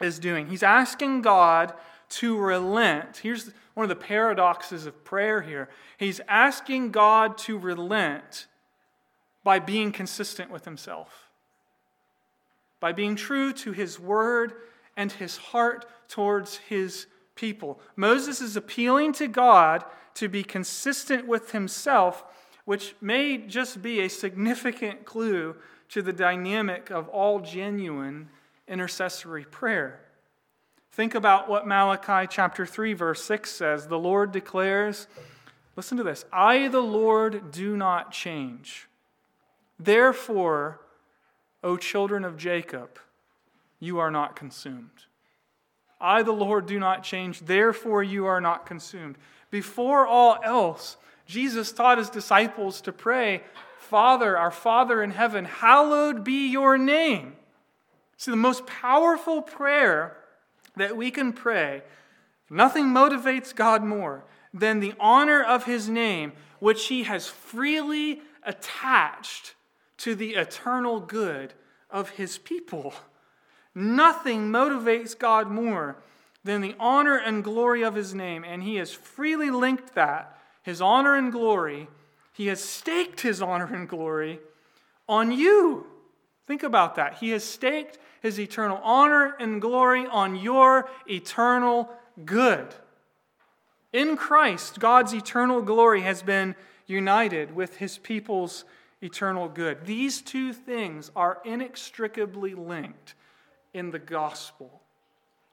is 0.00 0.18
doing. 0.18 0.46
He's 0.46 0.62
asking 0.62 1.22
God 1.22 1.72
to 2.10 2.38
relent. 2.38 3.18
Here's 3.18 3.50
one 3.74 3.84
of 3.84 3.88
the 3.88 3.96
paradoxes 3.96 4.86
of 4.86 5.04
prayer 5.04 5.42
here. 5.42 5.68
He's 5.98 6.20
asking 6.28 6.92
God 6.92 7.36
to 7.38 7.58
relent 7.58 8.46
by 9.44 9.58
being 9.58 9.92
consistent 9.92 10.50
with 10.50 10.64
himself, 10.64 11.28
by 12.80 12.92
being 12.92 13.16
true 13.16 13.52
to 13.54 13.72
his 13.72 13.98
word 13.98 14.54
and 14.96 15.12
his 15.12 15.36
heart 15.36 15.86
towards 16.08 16.56
his 16.56 17.06
people. 17.38 17.80
Moses 17.94 18.40
is 18.40 18.56
appealing 18.56 19.12
to 19.14 19.28
God 19.28 19.84
to 20.14 20.28
be 20.28 20.42
consistent 20.42 21.26
with 21.26 21.52
himself, 21.52 22.24
which 22.64 22.96
may 23.00 23.38
just 23.38 23.80
be 23.80 24.00
a 24.00 24.08
significant 24.08 25.04
clue 25.04 25.54
to 25.90 26.02
the 26.02 26.12
dynamic 26.12 26.90
of 26.90 27.08
all 27.08 27.38
genuine 27.38 28.28
intercessory 28.66 29.44
prayer. 29.44 30.00
Think 30.90 31.14
about 31.14 31.48
what 31.48 31.66
Malachi 31.66 32.26
chapter 32.28 32.66
3, 32.66 32.92
verse 32.92 33.22
6 33.22 33.50
says. 33.50 33.86
The 33.86 33.98
Lord 33.98 34.32
declares, 34.32 35.06
listen 35.76 35.96
to 35.96 36.02
this 36.02 36.24
I, 36.32 36.66
the 36.66 36.80
Lord, 36.80 37.52
do 37.52 37.76
not 37.76 38.10
change. 38.10 38.88
Therefore, 39.78 40.80
O 41.62 41.76
children 41.76 42.24
of 42.24 42.36
Jacob, 42.36 42.98
you 43.78 44.00
are 44.00 44.10
not 44.10 44.34
consumed. 44.34 44.90
I, 46.00 46.22
the 46.22 46.32
Lord, 46.32 46.66
do 46.66 46.78
not 46.78 47.02
change, 47.02 47.40
therefore 47.40 48.02
you 48.02 48.26
are 48.26 48.40
not 48.40 48.66
consumed. 48.66 49.16
Before 49.50 50.06
all 50.06 50.38
else, 50.44 50.96
Jesus 51.26 51.72
taught 51.72 51.98
his 51.98 52.10
disciples 52.10 52.80
to 52.82 52.92
pray, 52.92 53.42
Father, 53.78 54.36
our 54.36 54.50
Father 54.50 55.02
in 55.02 55.10
heaven, 55.10 55.44
hallowed 55.44 56.24
be 56.24 56.48
your 56.48 56.78
name. 56.78 57.34
See, 58.16 58.30
the 58.30 58.36
most 58.36 58.66
powerful 58.66 59.42
prayer 59.42 60.16
that 60.76 60.96
we 60.96 61.10
can 61.10 61.32
pray, 61.32 61.82
nothing 62.50 62.86
motivates 62.86 63.54
God 63.54 63.82
more 63.82 64.24
than 64.52 64.80
the 64.80 64.94
honor 64.98 65.42
of 65.42 65.64
his 65.64 65.88
name, 65.88 66.32
which 66.58 66.86
he 66.86 67.04
has 67.04 67.28
freely 67.28 68.20
attached 68.42 69.54
to 69.98 70.14
the 70.14 70.34
eternal 70.34 71.00
good 71.00 71.54
of 71.90 72.10
his 72.10 72.38
people. 72.38 72.94
Nothing 73.78 74.50
motivates 74.50 75.16
God 75.16 75.52
more 75.52 75.96
than 76.42 76.62
the 76.62 76.74
honor 76.80 77.16
and 77.16 77.44
glory 77.44 77.84
of 77.84 77.94
his 77.94 78.12
name, 78.12 78.42
and 78.42 78.60
he 78.60 78.74
has 78.74 78.92
freely 78.92 79.52
linked 79.52 79.94
that, 79.94 80.36
his 80.64 80.80
honor 80.80 81.14
and 81.14 81.30
glory, 81.30 81.86
he 82.32 82.48
has 82.48 82.60
staked 82.60 83.20
his 83.20 83.40
honor 83.40 83.72
and 83.72 83.88
glory 83.88 84.40
on 85.08 85.30
you. 85.30 85.86
Think 86.44 86.64
about 86.64 86.96
that. 86.96 87.18
He 87.18 87.30
has 87.30 87.44
staked 87.44 88.00
his 88.20 88.40
eternal 88.40 88.80
honor 88.82 89.36
and 89.38 89.60
glory 89.60 90.08
on 90.08 90.34
your 90.34 90.88
eternal 91.08 91.88
good. 92.24 92.74
In 93.92 94.16
Christ, 94.16 94.80
God's 94.80 95.14
eternal 95.14 95.62
glory 95.62 96.00
has 96.00 96.22
been 96.22 96.56
united 96.88 97.54
with 97.54 97.76
his 97.76 97.96
people's 97.96 98.64
eternal 99.00 99.48
good. 99.48 99.86
These 99.86 100.20
two 100.20 100.52
things 100.52 101.12
are 101.14 101.38
inextricably 101.44 102.54
linked 102.54 103.14
in 103.78 103.90
the 103.90 103.98
gospel. 103.98 104.82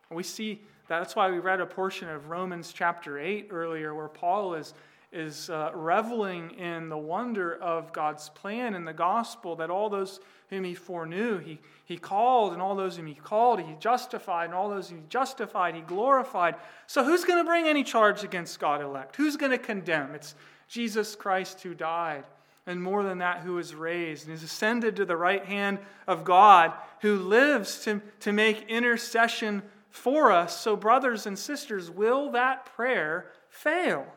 We 0.10 0.24
see 0.24 0.62
that's 0.88 1.16
why 1.16 1.30
we 1.30 1.40
read 1.40 1.62
a 1.62 1.66
portion 1.66 2.10
of 2.10 2.30
Romans 2.30 2.74
chapter 2.74 3.20
8 3.20 3.48
earlier, 3.52 3.94
where 3.94 4.08
Paul 4.08 4.56
is, 4.56 4.74
is 5.12 5.50
uh, 5.50 5.72
reveling 5.74 6.52
in 6.52 6.90
the 6.90 6.98
wonder 6.98 7.56
of 7.56 7.94
God's 7.94 8.30
plan 8.30 8.76
in 8.76 8.86
the 8.86 8.94
gospel 8.94 9.56
that 9.58 9.70
all 9.70 9.90
those 9.90 10.20
whom 10.50 10.64
he 10.64 10.76
foreknew, 10.76 11.40
he, 11.40 11.60
he 11.86 11.98
called, 11.98 12.54
and 12.54 12.62
all 12.62 12.76
those 12.76 12.98
whom 12.98 13.08
he 13.08 13.16
called, 13.16 13.60
he 13.60 13.76
justified, 13.80 14.46
and 14.46 14.54
all 14.54 14.70
those 14.70 14.90
whom 14.90 15.00
he 15.00 15.06
justified, 15.10 15.74
he 15.74 15.82
glorified. 15.82 16.56
So, 16.86 17.04
who's 17.04 17.26
going 17.26 17.40
to 17.40 17.48
bring 17.48 17.68
any 17.68 17.84
charge 17.84 18.24
against 18.24 18.60
God 18.60 18.82
elect? 18.82 19.16
Who's 19.16 19.38
going 19.38 19.52
to 19.52 19.58
condemn? 19.58 20.14
It's 20.14 20.36
Jesus 20.68 21.16
Christ 21.16 21.62
who 21.62 21.74
died 21.74 22.26
and 22.67 22.82
more 22.82 23.04
than 23.04 23.19
that, 23.19 23.41
who 23.41 23.58
is 23.60 23.75
raised 23.75 24.25
and 24.25 24.34
is 24.34 24.43
ascended 24.43 24.95
to 24.95 25.06
the 25.06 25.17
right 25.17 25.45
hand 25.45 25.80
of 26.08 26.23
God, 26.23 26.73
who 27.01 27.15
lives 27.15 27.84
to, 27.86 28.01
to 28.21 28.32
make 28.32 28.69
intercession 28.69 29.62
for 29.89 30.32
us. 30.32 30.60
So, 30.60 30.75
brothers 30.75 31.25
and 31.25 31.38
sisters, 31.38 31.91
will 31.91 32.32
that 32.32 32.65
prayer 32.65 33.32
fail? 33.49 34.08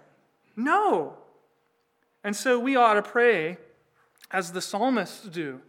No. 0.57 1.15
And 2.25 2.35
so 2.35 2.59
we 2.59 2.75
ought 2.75 2.95
to 2.95 3.03
pray 3.03 3.59
as 4.31 4.53
the 4.53 4.61
psalmists 4.61 5.25
do. 5.29 5.61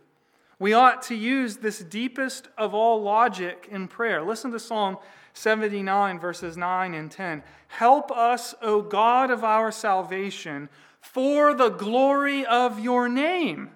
We 0.57 0.73
ought 0.73 1.03
to 1.03 1.15
use 1.15 1.57
this 1.57 1.79
deepest 1.79 2.49
of 2.57 2.73
all 2.73 3.01
logic 3.01 3.67
in 3.71 3.87
prayer. 3.87 4.21
Listen 4.21 4.51
to 4.51 4.59
Psalm 4.59 4.97
79, 5.33 6.19
verses 6.19 6.57
9 6.57 6.93
and 6.93 7.09
10. 7.09 7.43
Help 7.67 8.11
us, 8.11 8.55
O 8.61 8.81
God 8.81 9.31
of 9.31 9.43
our 9.43 9.71
salvation 9.71 10.67
for 10.99 11.53
the 11.53 11.69
glory 11.69 12.45
of 12.45 12.79
your 12.79 13.09
name. 13.09 13.71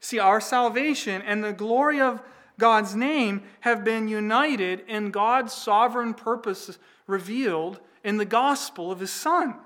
See, 0.00 0.18
our 0.18 0.40
salvation 0.40 1.22
and 1.22 1.44
the 1.44 1.52
glory 1.52 2.00
of 2.00 2.22
God's 2.58 2.94
name 2.94 3.42
have 3.60 3.84
been 3.84 4.08
united 4.08 4.84
in 4.88 5.10
God's 5.10 5.52
sovereign 5.52 6.14
purpose 6.14 6.78
revealed 7.06 7.80
in 8.04 8.16
the 8.16 8.24
gospel 8.24 8.90
of 8.90 9.00
his 9.00 9.10
Son. 9.10 9.56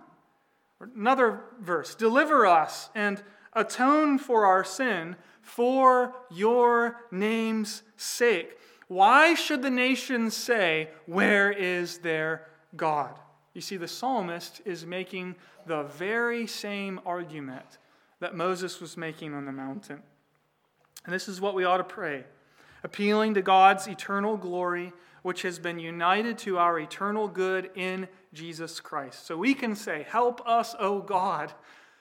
Another 0.80 1.40
verse 1.60 1.94
Deliver 1.94 2.46
us 2.46 2.90
and 2.94 3.22
atone 3.52 4.18
for 4.18 4.44
our 4.46 4.64
sin 4.64 5.16
for 5.40 6.14
your 6.30 7.00
name's 7.10 7.82
sake. 7.96 8.58
Why 8.88 9.34
should 9.34 9.62
the 9.62 9.70
nations 9.70 10.36
say, 10.36 10.88
Where 11.06 11.50
is 11.50 11.98
their 11.98 12.48
God? 12.76 13.18
You 13.54 13.60
see, 13.60 13.76
the 13.76 13.88
psalmist 13.88 14.60
is 14.64 14.84
making 14.84 15.36
the 15.66 15.84
very 15.84 16.46
same 16.46 17.00
argument 17.06 17.78
that 18.18 18.34
Moses 18.34 18.80
was 18.80 18.96
making 18.96 19.32
on 19.32 19.46
the 19.46 19.52
mountain. 19.52 20.02
And 21.04 21.14
this 21.14 21.28
is 21.28 21.40
what 21.40 21.54
we 21.54 21.64
ought 21.64 21.78
to 21.78 21.84
pray 21.84 22.24
appealing 22.82 23.32
to 23.32 23.40
God's 23.40 23.86
eternal 23.86 24.36
glory, 24.36 24.92
which 25.22 25.40
has 25.40 25.58
been 25.58 25.78
united 25.78 26.36
to 26.36 26.58
our 26.58 26.78
eternal 26.78 27.28
good 27.28 27.70
in 27.74 28.06
Jesus 28.34 28.78
Christ. 28.78 29.26
So 29.26 29.38
we 29.38 29.54
can 29.54 29.74
say, 29.74 30.04
Help 30.06 30.46
us, 30.46 30.74
O 30.78 31.00
God, 31.00 31.52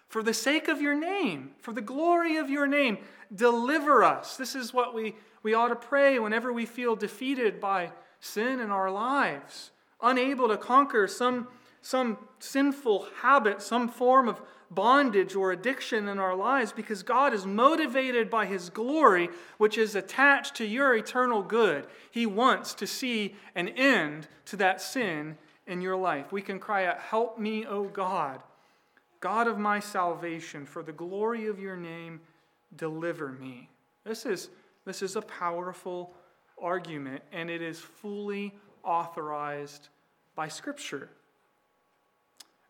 for 0.10 0.22
the 0.22 0.34
sake 0.34 0.68
of 0.68 0.82
your 0.82 0.94
name, 0.94 1.52
for 1.60 1.72
the 1.72 1.82
glory 1.82 2.36
of 2.36 2.50
your 2.50 2.68
name, 2.68 2.98
deliver 3.34 4.04
us. 4.04 4.36
This 4.36 4.56
is 4.56 4.74
what 4.74 4.94
we, 4.94 5.16
we 5.42 5.54
ought 5.54 5.70
to 5.70 5.76
pray 5.76 6.20
whenever 6.20 6.52
we 6.52 6.66
feel 6.66 6.98
defeated 6.98 7.62
by 7.62 7.92
sin 8.20 8.60
in 8.60 8.70
our 8.70 8.92
lives 8.92 9.72
unable 10.04 10.50
to 10.50 10.58
conquer 10.58 11.08
some, 11.08 11.48
some 11.82 12.18
sinful 12.39 13.08
habit, 13.22 13.62
some 13.62 13.89
form 13.89 14.28
of 14.28 14.42
bondage 14.70 15.36
or 15.36 15.52
addiction 15.52 16.08
in 16.08 16.20
our 16.20 16.36
lives 16.36 16.72
because 16.72 17.04
God 17.04 17.34
is 17.34 17.46
motivated 17.46 18.30
by 18.30 18.46
His 18.46 18.70
glory, 18.70 19.30
which 19.58 19.78
is 19.78 19.96
attached 19.96 20.56
to 20.56 20.66
your 20.66 20.96
eternal 20.96 21.42
good. 21.42 21.88
He 22.12 22.26
wants 22.26 22.74
to 22.76 22.88
see 22.88 23.36
an 23.56 23.70
end 23.70 24.28
to 24.46 24.58
that 24.58 24.82
sin 24.82 25.38
in 25.68 25.82
your 25.82 25.96
life. 25.96 26.32
We 26.32 26.42
can 26.42 26.60
cry 26.60 26.86
out, 26.86 27.00
Help 27.00 27.39
me, 27.39 27.66
O 27.66 27.86
God, 27.86 28.42
God 29.20 29.48
of 29.48 29.58
my 29.58 29.80
salvation, 29.80 30.66
for 30.66 30.84
the 30.84 30.92
glory 30.92 31.48
of 31.48 31.60
your 31.60 31.78
name, 31.78 32.20
deliver 32.76 33.30
me. 33.30 33.70
This 34.04 34.26
is, 34.26 34.50
this 34.86 35.02
is 35.02 35.16
a 35.16 35.22
powerful 35.22 36.13
argument, 36.62 37.24
and 37.32 37.50
it 37.50 37.62
is 37.62 37.80
fully 37.80 38.54
authorized 38.84 39.89
by 40.36 40.48
Scripture. 40.48 41.10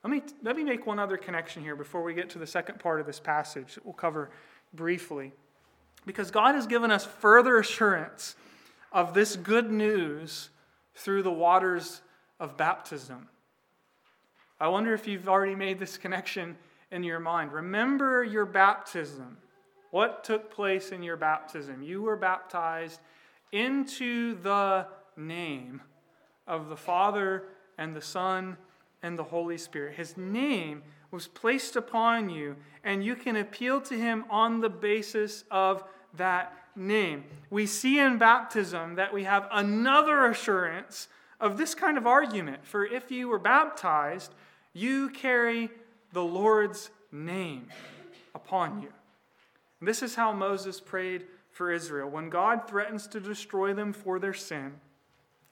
Let 0.03 0.11
me, 0.11 0.21
let 0.41 0.57
me 0.57 0.63
make 0.63 0.85
one 0.85 0.99
other 0.99 1.17
connection 1.17 1.63
here 1.63 1.75
before 1.75 2.03
we 2.03 2.13
get 2.13 2.29
to 2.31 2.39
the 2.39 2.47
second 2.47 2.79
part 2.79 2.99
of 2.99 3.05
this 3.05 3.19
passage 3.19 3.75
that 3.75 3.85
we'll 3.85 3.93
cover 3.93 4.31
briefly. 4.73 5.31
Because 6.05 6.29
God 6.29 6.55
has 6.55 6.67
given 6.67 6.91
us 6.91 7.05
further 7.05 7.57
assurance 7.57 8.35
of 8.91 9.13
this 9.13 9.37
good 9.37 9.71
news 9.71 10.49
through 10.93 11.23
the 11.23 11.31
waters 11.31 12.01
of 12.39 12.57
baptism. 12.57 13.29
I 14.59 14.67
wonder 14.67 14.93
if 14.93 15.07
you've 15.07 15.29
already 15.29 15.55
made 15.55 15.79
this 15.79 15.97
connection 15.97 16.57
in 16.91 17.03
your 17.03 17.19
mind. 17.19 17.53
Remember 17.53 18.23
your 18.23 18.45
baptism. 18.45 19.37
What 19.91 20.23
took 20.23 20.51
place 20.51 20.91
in 20.91 21.01
your 21.01 21.17
baptism? 21.17 21.81
You 21.81 22.01
were 22.01 22.17
baptized 22.17 22.99
into 23.51 24.35
the 24.41 24.87
name 25.15 25.81
of 26.47 26.69
the 26.69 26.77
Father 26.77 27.45
and 27.77 27.95
the 27.95 28.01
Son 28.01 28.57
and 29.01 29.17
the 29.17 29.23
Holy 29.23 29.57
Spirit. 29.57 29.95
His 29.95 30.17
name 30.17 30.83
was 31.11 31.27
placed 31.27 31.75
upon 31.75 32.29
you, 32.29 32.55
and 32.83 33.03
you 33.03 33.15
can 33.15 33.35
appeal 33.35 33.79
to 33.81 33.95
him 33.95 34.25
on 34.29 34.61
the 34.61 34.69
basis 34.69 35.43
of 35.51 35.83
that 36.15 36.53
name. 36.75 37.23
We 37.49 37.65
see 37.65 37.99
in 37.99 38.17
baptism 38.17 38.95
that 38.95 39.13
we 39.13 39.23
have 39.25 39.47
another 39.51 40.25
assurance 40.25 41.07
of 41.39 41.57
this 41.57 41.75
kind 41.75 41.97
of 41.97 42.07
argument. 42.07 42.65
For 42.65 42.85
if 42.85 43.11
you 43.11 43.27
were 43.27 43.39
baptized, 43.39 44.33
you 44.73 45.09
carry 45.09 45.69
the 46.13 46.23
Lord's 46.23 46.89
name 47.11 47.67
upon 48.33 48.81
you. 48.81 48.89
This 49.81 50.01
is 50.01 50.15
how 50.15 50.31
Moses 50.31 50.79
prayed 50.79 51.25
for 51.51 51.71
Israel. 51.71 52.09
When 52.09 52.29
God 52.29 52.67
threatens 52.67 53.05
to 53.07 53.19
destroy 53.19 53.73
them 53.73 53.93
for 53.93 54.17
their 54.17 54.33
sin, 54.33 54.73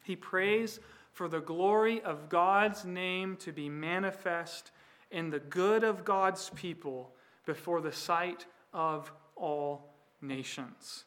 he 0.04 0.16
prays 0.16 0.80
for 1.12 1.28
the 1.28 1.42
glory 1.42 2.02
of 2.02 2.30
God's 2.30 2.86
name 2.86 3.36
to 3.38 3.52
be 3.52 3.70
manifest 3.70 4.72
in 5.12 5.30
the 5.30 5.40
good 5.40 5.84
of 5.84 6.06
God's 6.06 6.50
people 6.52 7.14
before 7.46 7.82
the 7.82 7.92
sight 7.92 8.46
of 8.74 9.12
all 9.36 9.94
nations. 10.22 11.06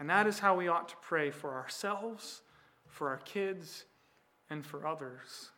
And 0.00 0.10
that 0.10 0.26
is 0.26 0.38
how 0.38 0.56
we 0.56 0.68
ought 0.68 0.88
to 0.88 0.96
pray 1.02 1.30
for 1.30 1.54
ourselves, 1.54 2.42
for 2.86 3.08
our 3.08 3.18
kids, 3.18 3.84
and 4.50 4.64
for 4.64 4.86
others. 4.86 5.50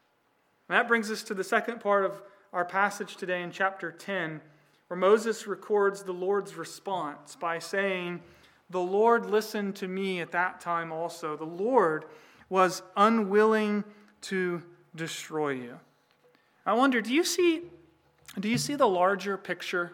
And 0.69 0.77
that 0.77 0.89
brings 0.89 1.11
us 1.11 1.23
to 1.25 1.35
the 1.35 1.45
second 1.45 1.81
part 1.81 2.05
of 2.05 2.23
our 2.53 2.65
passage 2.65 3.17
today 3.17 3.43
in 3.43 3.51
chapter 3.51 3.93
10, 3.93 4.41
where 4.89 4.99
Moses 4.99 5.47
records 5.47 6.03
the 6.03 6.13
Lord's 6.13 6.57
response 6.57 7.37
by 7.37 7.59
saying, 7.59 8.21
The 8.71 8.81
Lord 8.81 9.27
listened 9.27 9.77
to 9.77 9.89
me 9.89 10.21
at 10.21 10.33
that 10.33 10.61
time 10.61 10.91
also. 10.91 11.37
The 11.37 11.45
Lord 11.45 12.07
was 12.51 12.83
unwilling 12.97 13.85
to 14.23 14.63
destroy 14.95 15.51
you. 15.53 15.81
I 16.67 16.75
wonder, 16.75 17.01
do 17.01 17.15
you 17.15 17.25
see, 17.25 17.63
do 18.39 18.49
you 18.49 18.59
see 18.59 18.75
the 18.75 18.87
larger 18.87 19.39
picture? 19.39 19.93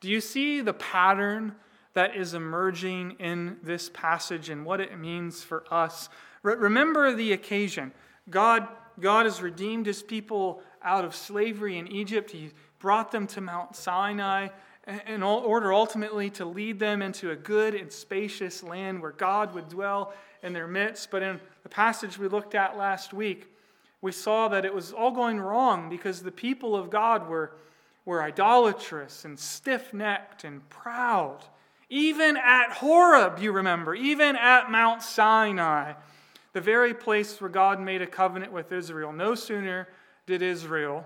Do 0.00 0.08
you 0.08 0.20
see 0.20 0.60
the 0.60 0.74
pattern 0.74 1.56
that 1.94 2.14
is 2.14 2.34
emerging 2.34 3.16
in 3.18 3.56
this 3.62 3.90
passage 3.92 4.50
and 4.50 4.64
what 4.64 4.80
it 4.80 4.96
means 4.98 5.42
for 5.42 5.64
us 5.72 6.08
Re- 6.44 6.54
remember 6.54 7.12
the 7.12 7.32
occasion. 7.32 7.90
God, 8.30 8.68
God 9.00 9.26
has 9.26 9.42
redeemed 9.42 9.86
his 9.86 10.02
people 10.02 10.62
out 10.82 11.04
of 11.04 11.16
slavery 11.16 11.78
in 11.78 11.88
Egypt. 11.88 12.30
He 12.30 12.50
brought 12.78 13.10
them 13.10 13.26
to 13.28 13.40
Mount 13.40 13.74
Sinai 13.74 14.48
in 15.06 15.22
order 15.22 15.72
ultimately 15.72 16.28
to 16.28 16.44
lead 16.44 16.78
them 16.78 17.00
into 17.00 17.30
a 17.30 17.36
good 17.36 17.74
and 17.74 17.90
spacious 17.90 18.62
land 18.62 19.00
where 19.00 19.12
God 19.12 19.54
would 19.54 19.70
dwell 19.70 20.12
in 20.44 20.52
their 20.52 20.68
midst. 20.68 21.10
But 21.10 21.22
in 21.24 21.40
the 21.64 21.68
passage 21.68 22.18
we 22.18 22.28
looked 22.28 22.54
at 22.54 22.76
last 22.76 23.12
week, 23.12 23.48
we 24.00 24.12
saw 24.12 24.48
that 24.48 24.64
it 24.64 24.72
was 24.72 24.92
all 24.92 25.10
going 25.10 25.40
wrong 25.40 25.88
because 25.88 26.22
the 26.22 26.30
people 26.30 26.76
of 26.76 26.90
God 26.90 27.26
were, 27.26 27.56
were 28.04 28.22
idolatrous 28.22 29.24
and 29.24 29.36
stiff 29.38 29.92
necked 29.92 30.44
and 30.44 30.68
proud. 30.68 31.38
Even 31.88 32.36
at 32.36 32.70
Horeb, 32.72 33.38
you 33.38 33.50
remember, 33.50 33.94
even 33.94 34.36
at 34.36 34.70
Mount 34.70 35.02
Sinai, 35.02 35.94
the 36.52 36.60
very 36.60 36.94
place 36.94 37.40
where 37.40 37.50
God 37.50 37.80
made 37.80 38.02
a 38.02 38.06
covenant 38.06 38.52
with 38.52 38.70
Israel. 38.72 39.12
No 39.12 39.34
sooner 39.34 39.88
did 40.26 40.42
Israel 40.42 41.04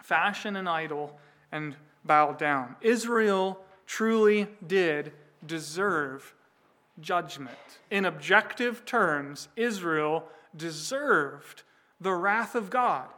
fashion 0.00 0.56
an 0.56 0.66
idol 0.66 1.18
and 1.52 1.76
bow 2.04 2.32
down. 2.32 2.76
Israel 2.80 3.60
truly 3.86 4.48
did 4.66 5.12
deserve 5.44 6.34
judgment. 7.02 7.58
In 7.90 8.04
objective 8.04 8.84
terms, 8.84 9.48
Israel 9.56 10.24
deserved 10.56 11.62
the 12.00 12.14
wrath 12.14 12.54
of 12.54 12.70
God. 12.70 13.08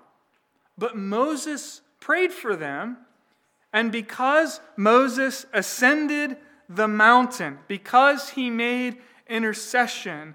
But 0.76 0.96
Moses 0.96 1.82
prayed 2.00 2.32
for 2.32 2.56
them, 2.56 2.98
and 3.72 3.92
because 3.92 4.60
Moses 4.76 5.46
ascended 5.52 6.36
the 6.68 6.88
mountain, 6.88 7.58
because 7.68 8.30
he 8.30 8.50
made 8.50 8.98
intercession, 9.28 10.34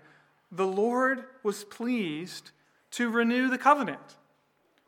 the 0.51 0.67
Lord 0.67 1.25
was 1.43 1.63
pleased 1.63 2.51
to 2.91 3.09
renew 3.09 3.49
the 3.49 3.57
covenant, 3.57 4.17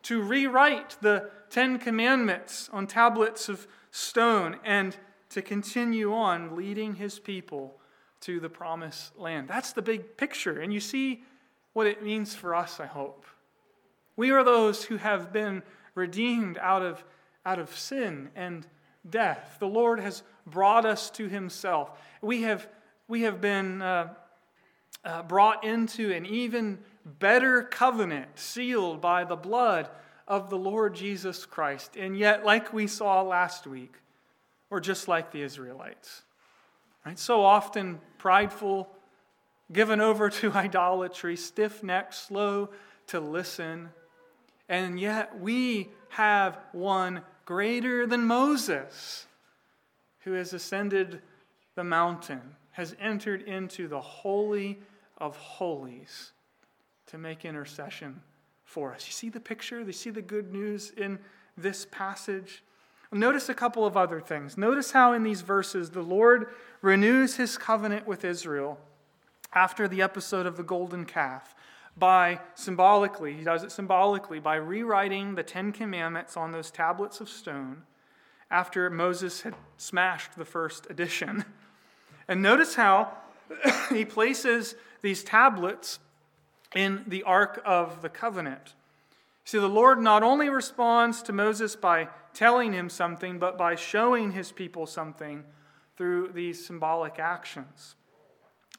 to 0.03 0.21
rewrite 0.21 0.97
the 1.01 1.29
Ten 1.49 1.77
Commandments 1.77 2.69
on 2.71 2.87
tablets 2.87 3.49
of 3.49 3.67
stone, 3.91 4.57
and 4.63 4.95
to 5.29 5.41
continue 5.41 6.13
on 6.13 6.55
leading 6.55 6.95
his 6.95 7.19
people 7.19 7.80
to 8.21 8.39
the 8.39 8.49
promised 8.49 9.17
land. 9.17 9.47
That's 9.47 9.73
the 9.73 9.81
big 9.81 10.17
picture. 10.17 10.59
And 10.59 10.73
you 10.73 10.79
see 10.79 11.23
what 11.73 11.87
it 11.87 12.03
means 12.03 12.35
for 12.35 12.55
us, 12.55 12.79
I 12.79 12.85
hope. 12.85 13.25
We 14.15 14.31
are 14.31 14.43
those 14.43 14.83
who 14.85 14.97
have 14.97 15.31
been 15.31 15.63
redeemed 15.95 16.57
out 16.59 16.81
of, 16.81 17.03
out 17.45 17.59
of 17.59 17.75
sin 17.75 18.29
and 18.35 18.67
death. 19.09 19.57
The 19.59 19.67
Lord 19.67 19.99
has 19.99 20.23
brought 20.45 20.85
us 20.85 21.09
to 21.11 21.27
himself. 21.27 21.91
We 22.21 22.43
have, 22.43 22.67
we 23.07 23.21
have 23.21 23.41
been 23.41 23.81
uh, 23.81 24.13
uh, 25.03 25.23
brought 25.23 25.63
into 25.63 26.11
an 26.11 26.25
even 26.25 26.79
better 27.05 27.63
covenant, 27.63 28.37
sealed 28.37 29.01
by 29.01 29.23
the 29.23 29.35
blood 29.35 29.89
of 30.27 30.49
the 30.49 30.57
Lord 30.57 30.93
Jesus 30.93 31.45
Christ. 31.45 31.95
And 31.97 32.17
yet, 32.17 32.45
like 32.45 32.73
we 32.73 32.87
saw 32.87 33.21
last 33.21 33.65
week, 33.65 33.95
we're 34.69 34.79
just 34.79 35.07
like 35.07 35.31
the 35.31 35.41
Israelites. 35.41 36.21
Right? 37.05 37.17
So 37.17 37.43
often 37.43 37.99
prideful, 38.17 38.89
given 39.71 40.01
over 40.01 40.29
to 40.29 40.51
idolatry, 40.53 41.35
stiff 41.35 41.83
necked, 41.83 42.13
slow 42.13 42.69
to 43.07 43.19
listen. 43.19 43.89
And 44.69 44.99
yet 44.99 45.39
we 45.39 45.89
have 46.09 46.57
one 46.71 47.21
greater 47.45 48.05
than 48.05 48.25
Moses 48.25 49.25
who 50.19 50.33
has 50.33 50.53
ascended 50.53 51.21
the 51.75 51.83
mountain, 51.83 52.41
has 52.71 52.95
entered 52.99 53.41
into 53.41 53.87
the 53.87 53.99
Holy 53.99 54.79
of 55.17 55.35
Holies 55.37 56.31
to 57.07 57.17
make 57.17 57.43
intercession 57.43 58.21
for 58.63 58.93
us. 58.93 59.05
You 59.07 59.13
see 59.13 59.29
the 59.29 59.39
picture? 59.39 59.81
You 59.81 59.91
see 59.91 60.09
the 60.09 60.21
good 60.21 60.51
news 60.53 60.91
in 60.95 61.19
this 61.57 61.85
passage? 61.91 62.63
Notice 63.11 63.49
a 63.49 63.53
couple 63.53 63.85
of 63.85 63.97
other 63.97 64.21
things. 64.21 64.57
Notice 64.57 64.91
how 64.91 65.11
in 65.11 65.23
these 65.23 65.41
verses 65.41 65.89
the 65.89 66.01
Lord 66.01 66.47
renews 66.81 67.35
his 67.35 67.57
covenant 67.57 68.07
with 68.07 68.23
Israel 68.23 68.79
after 69.53 69.87
the 69.87 70.01
episode 70.01 70.45
of 70.45 70.55
the 70.55 70.63
golden 70.63 71.05
calf 71.05 71.53
by 71.97 72.39
symbolically, 72.55 73.33
he 73.33 73.43
does 73.43 73.63
it 73.63 73.71
symbolically 73.71 74.39
by 74.39 74.55
rewriting 74.55 75.35
the 75.35 75.43
Ten 75.43 75.71
Commandments 75.71 76.37
on 76.37 76.51
those 76.51 76.71
tablets 76.71 77.19
of 77.19 77.27
stone 77.27 77.83
after 78.49 78.89
Moses 78.89 79.41
had 79.41 79.55
smashed 79.77 80.35
the 80.37 80.45
first 80.45 80.89
edition. 80.89 81.45
And 82.27 82.41
notice 82.41 82.75
how 82.75 83.11
he 83.89 84.05
places 84.05 84.75
these 85.01 85.21
tablets 85.21 85.99
in 86.73 87.03
the 87.05 87.23
Ark 87.23 87.61
of 87.65 88.01
the 88.01 88.07
Covenant. 88.07 88.73
See, 89.43 89.57
the 89.57 89.67
Lord 89.67 89.99
not 89.99 90.23
only 90.23 90.49
responds 90.49 91.21
to 91.23 91.33
Moses 91.33 91.75
by 91.75 92.09
telling 92.33 92.73
him 92.73 92.89
something, 92.89 93.39
but 93.39 93.57
by 93.57 93.75
showing 93.75 94.31
his 94.31 94.51
people 94.51 94.85
something 94.85 95.43
through 95.97 96.29
these 96.29 96.65
symbolic 96.65 97.19
actions. 97.19 97.95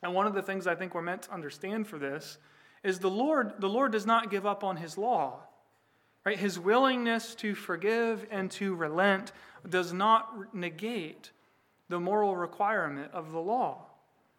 And 0.02 0.14
one 0.14 0.26
of 0.26 0.34
the 0.34 0.42
things 0.42 0.66
I 0.66 0.74
think 0.74 0.94
we're 0.94 1.02
meant 1.02 1.22
to 1.22 1.32
understand 1.32 1.86
for 1.86 1.98
this 1.98 2.38
is 2.82 2.98
the 2.98 3.10
Lord, 3.10 3.54
the 3.60 3.68
Lord 3.68 3.92
does 3.92 4.06
not 4.06 4.30
give 4.30 4.46
up 4.46 4.64
on 4.64 4.76
his 4.76 4.98
law. 4.98 5.40
Right? 6.24 6.38
His 6.38 6.58
willingness 6.58 7.34
to 7.36 7.54
forgive 7.54 8.26
and 8.30 8.50
to 8.52 8.74
relent 8.74 9.32
does 9.68 9.92
not 9.92 10.54
negate 10.54 11.32
the 11.88 12.00
moral 12.00 12.36
requirement 12.36 13.10
of 13.12 13.32
the 13.32 13.40
law. 13.40 13.86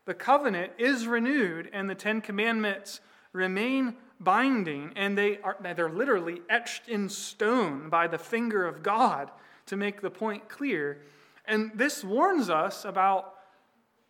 The 0.05 0.13
covenant 0.13 0.73
is 0.77 1.07
renewed 1.07 1.69
and 1.71 1.89
the 1.89 1.95
Ten 1.95 2.21
Commandments 2.21 2.99
remain 3.31 3.95
binding, 4.23 4.91
and 4.95 5.17
they 5.17 5.39
are, 5.39 5.57
they're 5.75 5.89
literally 5.89 6.41
etched 6.49 6.88
in 6.88 7.09
stone 7.09 7.89
by 7.89 8.07
the 8.07 8.17
finger 8.17 8.65
of 8.65 8.83
God 8.83 9.29
to 9.67 9.75
make 9.75 10.01
the 10.01 10.09
point 10.09 10.49
clear. 10.49 11.01
And 11.45 11.71
this 11.75 12.03
warns 12.03 12.49
us 12.49 12.86
about 12.86 13.33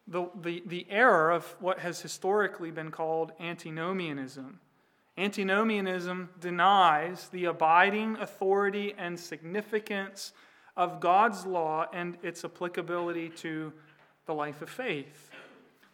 the, 0.08 0.30
the, 0.42 0.64
the 0.66 0.86
error 0.90 1.32
of 1.32 1.46
what 1.60 1.80
has 1.80 2.02
historically 2.02 2.72
been 2.72 2.92
called 2.92 3.32
antinomianism. 3.40 4.60
Antinomianism 5.18 6.30
denies 6.40 7.30
the 7.30 7.46
abiding 7.46 8.18
authority 8.18 8.94
and 8.98 9.20
significance 9.20 10.34
of 10.76 11.00
God's 11.00 11.46
law 11.46 11.86
and 11.94 12.18
its 12.24 12.44
applicability 12.44 13.30
to 13.30 13.72
the 14.26 14.34
life 14.34 14.62
of 14.62 14.70
faith. 14.70 15.30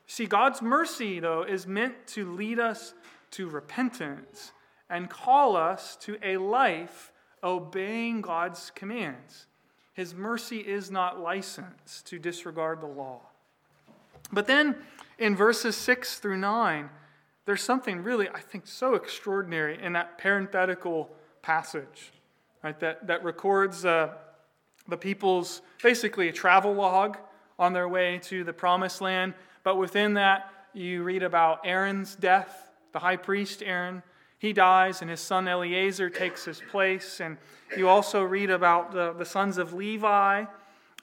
See, 0.08 0.26
God's 0.26 0.62
mercy, 0.62 1.20
though, 1.20 1.44
is 1.44 1.68
meant 1.68 2.08
to 2.08 2.32
lead 2.34 2.60
us 2.60 2.94
to 3.32 3.50
repentance 3.50 4.52
and 4.90 5.10
call 5.10 5.56
us 5.56 5.96
to 5.98 6.18
a 6.24 6.38
life 6.38 7.12
obeying 7.44 8.22
God's 8.22 8.72
commands. 8.76 9.46
His 9.94 10.14
mercy 10.14 10.60
is 10.60 10.90
not 10.90 11.20
license 11.20 12.02
to 12.06 12.20
disregard 12.20 12.82
the 12.82 12.88
law. 12.88 13.20
But 14.32 14.48
then 14.48 14.76
in 15.18 15.36
verses 15.36 15.76
6 15.76 16.20
through 16.20 16.38
9, 16.38 16.90
there's 17.46 17.64
something 17.64 18.04
really, 18.04 18.30
I 18.30 18.40
think, 18.40 18.68
so 18.68 18.96
extraordinary 18.96 19.82
in 19.82 19.94
that 19.94 20.18
parenthetical 20.18 21.10
passage 21.42 22.12
right, 22.64 22.80
that, 22.80 23.08
that 23.08 23.24
records 23.24 23.86
uh, 23.86 24.14
the 24.88 24.98
people's 24.98 25.62
basically 25.82 26.30
a 26.30 26.32
travel 26.32 26.74
log 26.74 27.18
on 27.58 27.74
their 27.74 27.88
way 27.88 28.20
to 28.24 28.44
the 28.44 28.54
promised 28.54 29.02
land. 29.02 29.34
But 29.64 29.78
within 29.78 30.14
that, 30.14 30.52
you 30.74 31.04
read 31.04 31.24
about 31.24 31.62
Aaron's 31.66 32.16
death 32.16 32.69
the 32.92 33.00
high 33.00 33.18
priest 33.18 33.62
Aaron, 33.64 34.04
he 34.38 34.54
dies, 34.54 35.02
and 35.02 35.10
his 35.10 35.20
son 35.20 35.48
Eleazar 35.48 36.10
takes 36.10 36.46
his 36.46 36.62
place. 36.72 37.20
And 37.20 37.38
you 37.78 37.90
also 37.90 38.24
read 38.24 38.50
about 38.50 38.92
the, 38.92 39.14
the 39.14 39.26
sons 39.26 39.58
of 39.58 39.74
Levi 39.74 40.46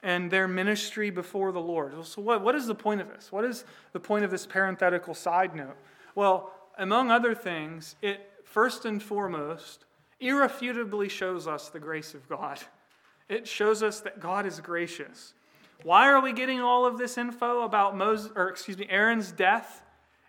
and 0.03 0.31
their 0.31 0.49
ministry 0.49 1.11
before 1.11 1.53
the 1.53 1.61
Lord. 1.61 1.93
So, 2.07 2.23
what, 2.23 2.43
what 2.43 2.55
is 2.55 2.67
the 2.67 2.75
point 2.75 3.01
of 3.01 3.09
this? 3.09 3.31
What 3.31 3.45
is 3.45 3.65
the 3.93 4.01
point 4.01 4.25
of 4.25 4.31
this 4.31 4.47
parenthetical 4.47 5.15
side 5.15 5.55
note? 5.55 5.77
Well, 6.15 6.53
among 6.79 7.11
other 7.11 7.35
things, 7.35 7.97
it 8.03 8.31
first 8.45 8.85
and 8.85 9.03
foremost 9.03 9.85
irrefutably 10.21 11.09
shows 11.09 11.47
us 11.47 11.69
the 11.69 11.81
grace 11.81 12.15
of 12.15 12.29
God. 12.29 12.59
It 13.29 13.47
shows 13.47 13.83
us 13.83 14.01
that 14.01 14.21
God 14.21 14.47
is 14.47 14.61
gracious. 14.61 15.35
Why 15.83 16.09
are 16.09 16.21
we 16.21 16.33
getting 16.33 16.61
all 16.61 16.87
of 16.87 16.99
this 16.99 17.19
info 17.19 17.63
about 17.63 17.97
Moses, 17.97 18.33
or 18.35 18.49
excuse 18.49 18.79
me, 18.79 18.87
Aaron's 18.89 19.33
death? 19.33 19.83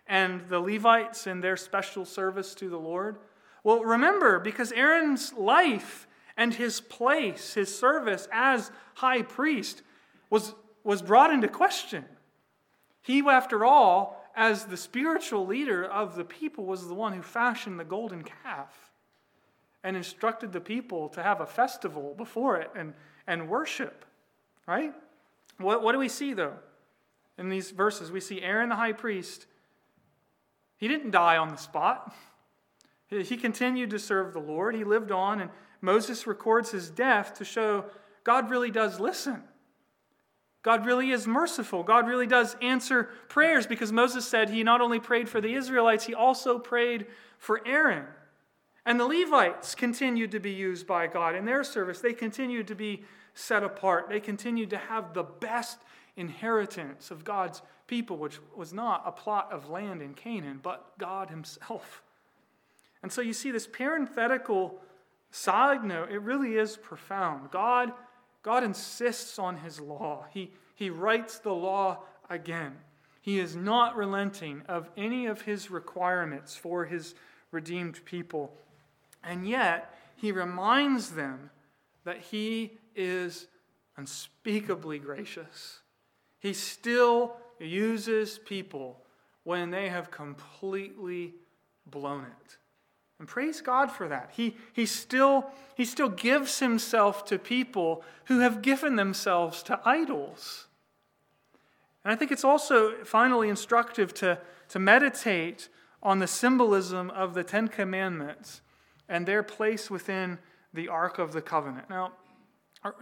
And 0.08 0.40
the 0.48 0.60
Levites 0.60 1.26
and 1.26 1.44
their 1.44 1.56
special 1.56 2.04
service 2.04 2.54
to 2.56 2.68
the 2.68 2.78
Lord? 2.78 3.18
Well, 3.62 3.84
remember, 3.84 4.38
because 4.38 4.72
Aaron's 4.72 5.32
life 5.34 6.06
and 6.36 6.54
his 6.54 6.80
place, 6.80 7.54
his 7.54 7.76
service 7.76 8.28
as 8.32 8.70
high 8.94 9.22
priest, 9.22 9.82
was, 10.30 10.54
was 10.84 11.02
brought 11.02 11.32
into 11.32 11.48
question. 11.48 12.04
He, 13.02 13.20
after 13.20 13.64
all, 13.64 14.24
as 14.34 14.66
the 14.66 14.76
spiritual 14.76 15.46
leader 15.46 15.84
of 15.84 16.14
the 16.14 16.24
people, 16.24 16.64
was 16.64 16.86
the 16.86 16.94
one 16.94 17.12
who 17.12 17.22
fashioned 17.22 17.78
the 17.78 17.84
golden 17.84 18.22
calf 18.22 18.90
and 19.82 19.96
instructed 19.96 20.52
the 20.52 20.60
people 20.60 21.08
to 21.10 21.22
have 21.22 21.40
a 21.40 21.46
festival 21.46 22.14
before 22.16 22.56
it 22.56 22.70
and, 22.76 22.94
and 23.26 23.48
worship. 23.48 24.04
Right? 24.66 24.94
What, 25.58 25.82
what 25.82 25.92
do 25.92 25.98
we 25.98 26.08
see, 26.08 26.34
though? 26.34 26.54
In 27.36 27.48
these 27.48 27.70
verses, 27.70 28.10
we 28.10 28.20
see 28.20 28.42
Aaron 28.42 28.68
the 28.68 28.76
high 28.76 28.92
priest 28.92 29.46
He 30.78 30.88
didn't 30.88 31.10
die 31.10 31.36
on 31.36 31.50
the 31.50 31.56
spot. 31.56 32.14
He 33.08 33.36
continued 33.36 33.90
to 33.90 33.98
serve 33.98 34.32
the 34.32 34.40
Lord. 34.40 34.74
He 34.74 34.84
lived 34.84 35.12
on, 35.12 35.40
and 35.40 35.50
Moses 35.80 36.26
records 36.26 36.70
his 36.70 36.90
death 36.90 37.34
to 37.34 37.44
show 37.44 37.84
God 38.24 38.50
really 38.50 38.70
does 38.70 39.00
listen. 39.00 39.42
God 40.62 40.84
really 40.84 41.12
is 41.12 41.26
merciful. 41.26 41.82
God 41.82 42.06
really 42.06 42.26
does 42.26 42.56
answer 42.60 43.04
prayers 43.28 43.66
because 43.66 43.92
Moses 43.92 44.26
said 44.26 44.50
he 44.50 44.62
not 44.62 44.80
only 44.80 45.00
prayed 45.00 45.28
for 45.28 45.40
the 45.40 45.54
Israelites, 45.54 46.04
he 46.04 46.14
also 46.14 46.58
prayed 46.58 47.06
for 47.38 47.66
Aaron. 47.66 48.04
And 48.84 48.98
the 48.98 49.06
Levites 49.06 49.74
continued 49.74 50.30
to 50.32 50.40
be 50.40 50.52
used 50.52 50.86
by 50.86 51.06
God 51.06 51.34
in 51.34 51.44
their 51.44 51.64
service. 51.64 52.00
They 52.00 52.12
continued 52.12 52.66
to 52.68 52.74
be 52.74 53.04
set 53.34 53.62
apart. 53.62 54.08
They 54.08 54.20
continued 54.20 54.70
to 54.70 54.78
have 54.78 55.14
the 55.14 55.22
best 55.22 55.78
inheritance 56.16 57.10
of 57.10 57.24
God's 57.24 57.62
people, 57.88 58.16
which 58.16 58.38
was 58.54 58.72
not 58.72 59.02
a 59.04 59.10
plot 59.10 59.48
of 59.50 59.68
land 59.68 60.00
in 60.00 60.14
Canaan, 60.14 60.60
but 60.62 60.96
God 60.98 61.30
Himself. 61.30 62.02
And 63.02 63.10
so 63.10 63.20
you 63.20 63.32
see 63.32 63.50
this 63.50 63.66
parenthetical 63.66 64.80
side 65.32 65.82
note, 65.82 66.12
it 66.12 66.22
really 66.22 66.54
is 66.54 66.76
profound. 66.76 67.50
God, 67.50 67.92
God 68.42 68.62
insists 68.62 69.38
on 69.38 69.56
His 69.56 69.80
law, 69.80 70.26
He, 70.30 70.52
he 70.76 70.90
writes 70.90 71.40
the 71.40 71.52
law 71.52 72.04
again. 72.30 72.76
He 73.20 73.40
is 73.40 73.56
not 73.56 73.96
relenting 73.96 74.62
of 74.68 74.88
any 74.96 75.26
of 75.26 75.42
His 75.42 75.70
requirements 75.70 76.56
for 76.56 76.84
His 76.84 77.14
redeemed 77.50 78.04
people. 78.04 78.54
And 79.24 79.48
yet, 79.48 79.94
He 80.16 80.30
reminds 80.30 81.10
them 81.10 81.50
that 82.04 82.18
He 82.18 82.72
is 82.94 83.48
unspeakably 83.96 84.98
gracious. 84.98 85.80
He 86.38 86.52
still 86.52 87.36
uses 87.60 88.38
people 88.38 89.02
when 89.44 89.70
they 89.70 89.88
have 89.88 90.10
completely 90.10 91.34
blown 91.86 92.24
it. 92.24 92.56
And 93.18 93.26
praise 93.26 93.60
God 93.60 93.90
for 93.90 94.08
that. 94.08 94.30
He, 94.34 94.56
he, 94.72 94.86
still, 94.86 95.50
he 95.74 95.84
still 95.84 96.08
gives 96.08 96.60
himself 96.60 97.24
to 97.26 97.38
people 97.38 98.04
who 98.26 98.40
have 98.40 98.62
given 98.62 98.96
themselves 98.96 99.62
to 99.64 99.80
idols. 99.84 100.66
And 102.04 102.12
I 102.12 102.16
think 102.16 102.30
it's 102.30 102.44
also 102.44 103.04
finally 103.04 103.48
instructive 103.48 104.14
to, 104.14 104.38
to 104.68 104.78
meditate 104.78 105.68
on 106.02 106.20
the 106.20 106.28
symbolism 106.28 107.10
of 107.10 107.34
the 107.34 107.42
Ten 107.42 107.68
Commandments 107.68 108.60
and 109.08 109.26
their 109.26 109.42
place 109.42 109.90
within 109.90 110.38
the 110.72 110.88
Ark 110.88 111.18
of 111.18 111.32
the 111.32 111.42
Covenant. 111.42 111.90
Now, 111.90 112.12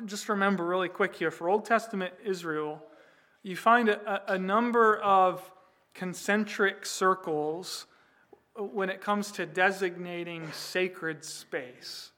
just 0.06 0.28
remember 0.28 0.64
really 0.64 0.88
quick 0.88 1.14
here 1.14 1.30
for 1.30 1.48
Old 1.48 1.66
Testament 1.66 2.14
Israel, 2.24 2.82
you 3.46 3.54
find 3.54 3.88
a, 3.88 4.32
a 4.32 4.36
number 4.36 4.96
of 4.96 5.40
concentric 5.94 6.84
circles 6.84 7.86
when 8.56 8.90
it 8.90 9.00
comes 9.00 9.30
to 9.30 9.46
designating 9.46 10.50
sacred 10.50 11.24
space. 11.24 12.10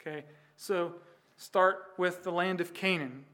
Okay, 0.00 0.24
so 0.56 0.94
start 1.36 1.92
with 1.98 2.24
the 2.24 2.32
land 2.32 2.62
of 2.62 2.72
Canaan, 2.72 3.26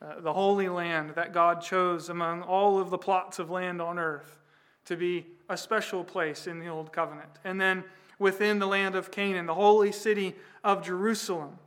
uh, 0.00 0.20
the 0.20 0.32
holy 0.32 0.68
land 0.68 1.10
that 1.16 1.32
God 1.32 1.60
chose 1.60 2.08
among 2.08 2.42
all 2.42 2.78
of 2.78 2.90
the 2.90 2.98
plots 2.98 3.40
of 3.40 3.50
land 3.50 3.82
on 3.82 3.98
earth 3.98 4.38
to 4.84 4.96
be 4.96 5.26
a 5.48 5.56
special 5.56 6.04
place 6.04 6.46
in 6.46 6.60
the 6.60 6.68
Old 6.68 6.92
Covenant. 6.92 7.30
And 7.42 7.60
then 7.60 7.82
within 8.20 8.60
the 8.60 8.68
land 8.68 8.94
of 8.94 9.10
Canaan, 9.10 9.46
the 9.46 9.54
holy 9.54 9.90
city 9.90 10.36
of 10.62 10.84
Jerusalem. 10.84 11.58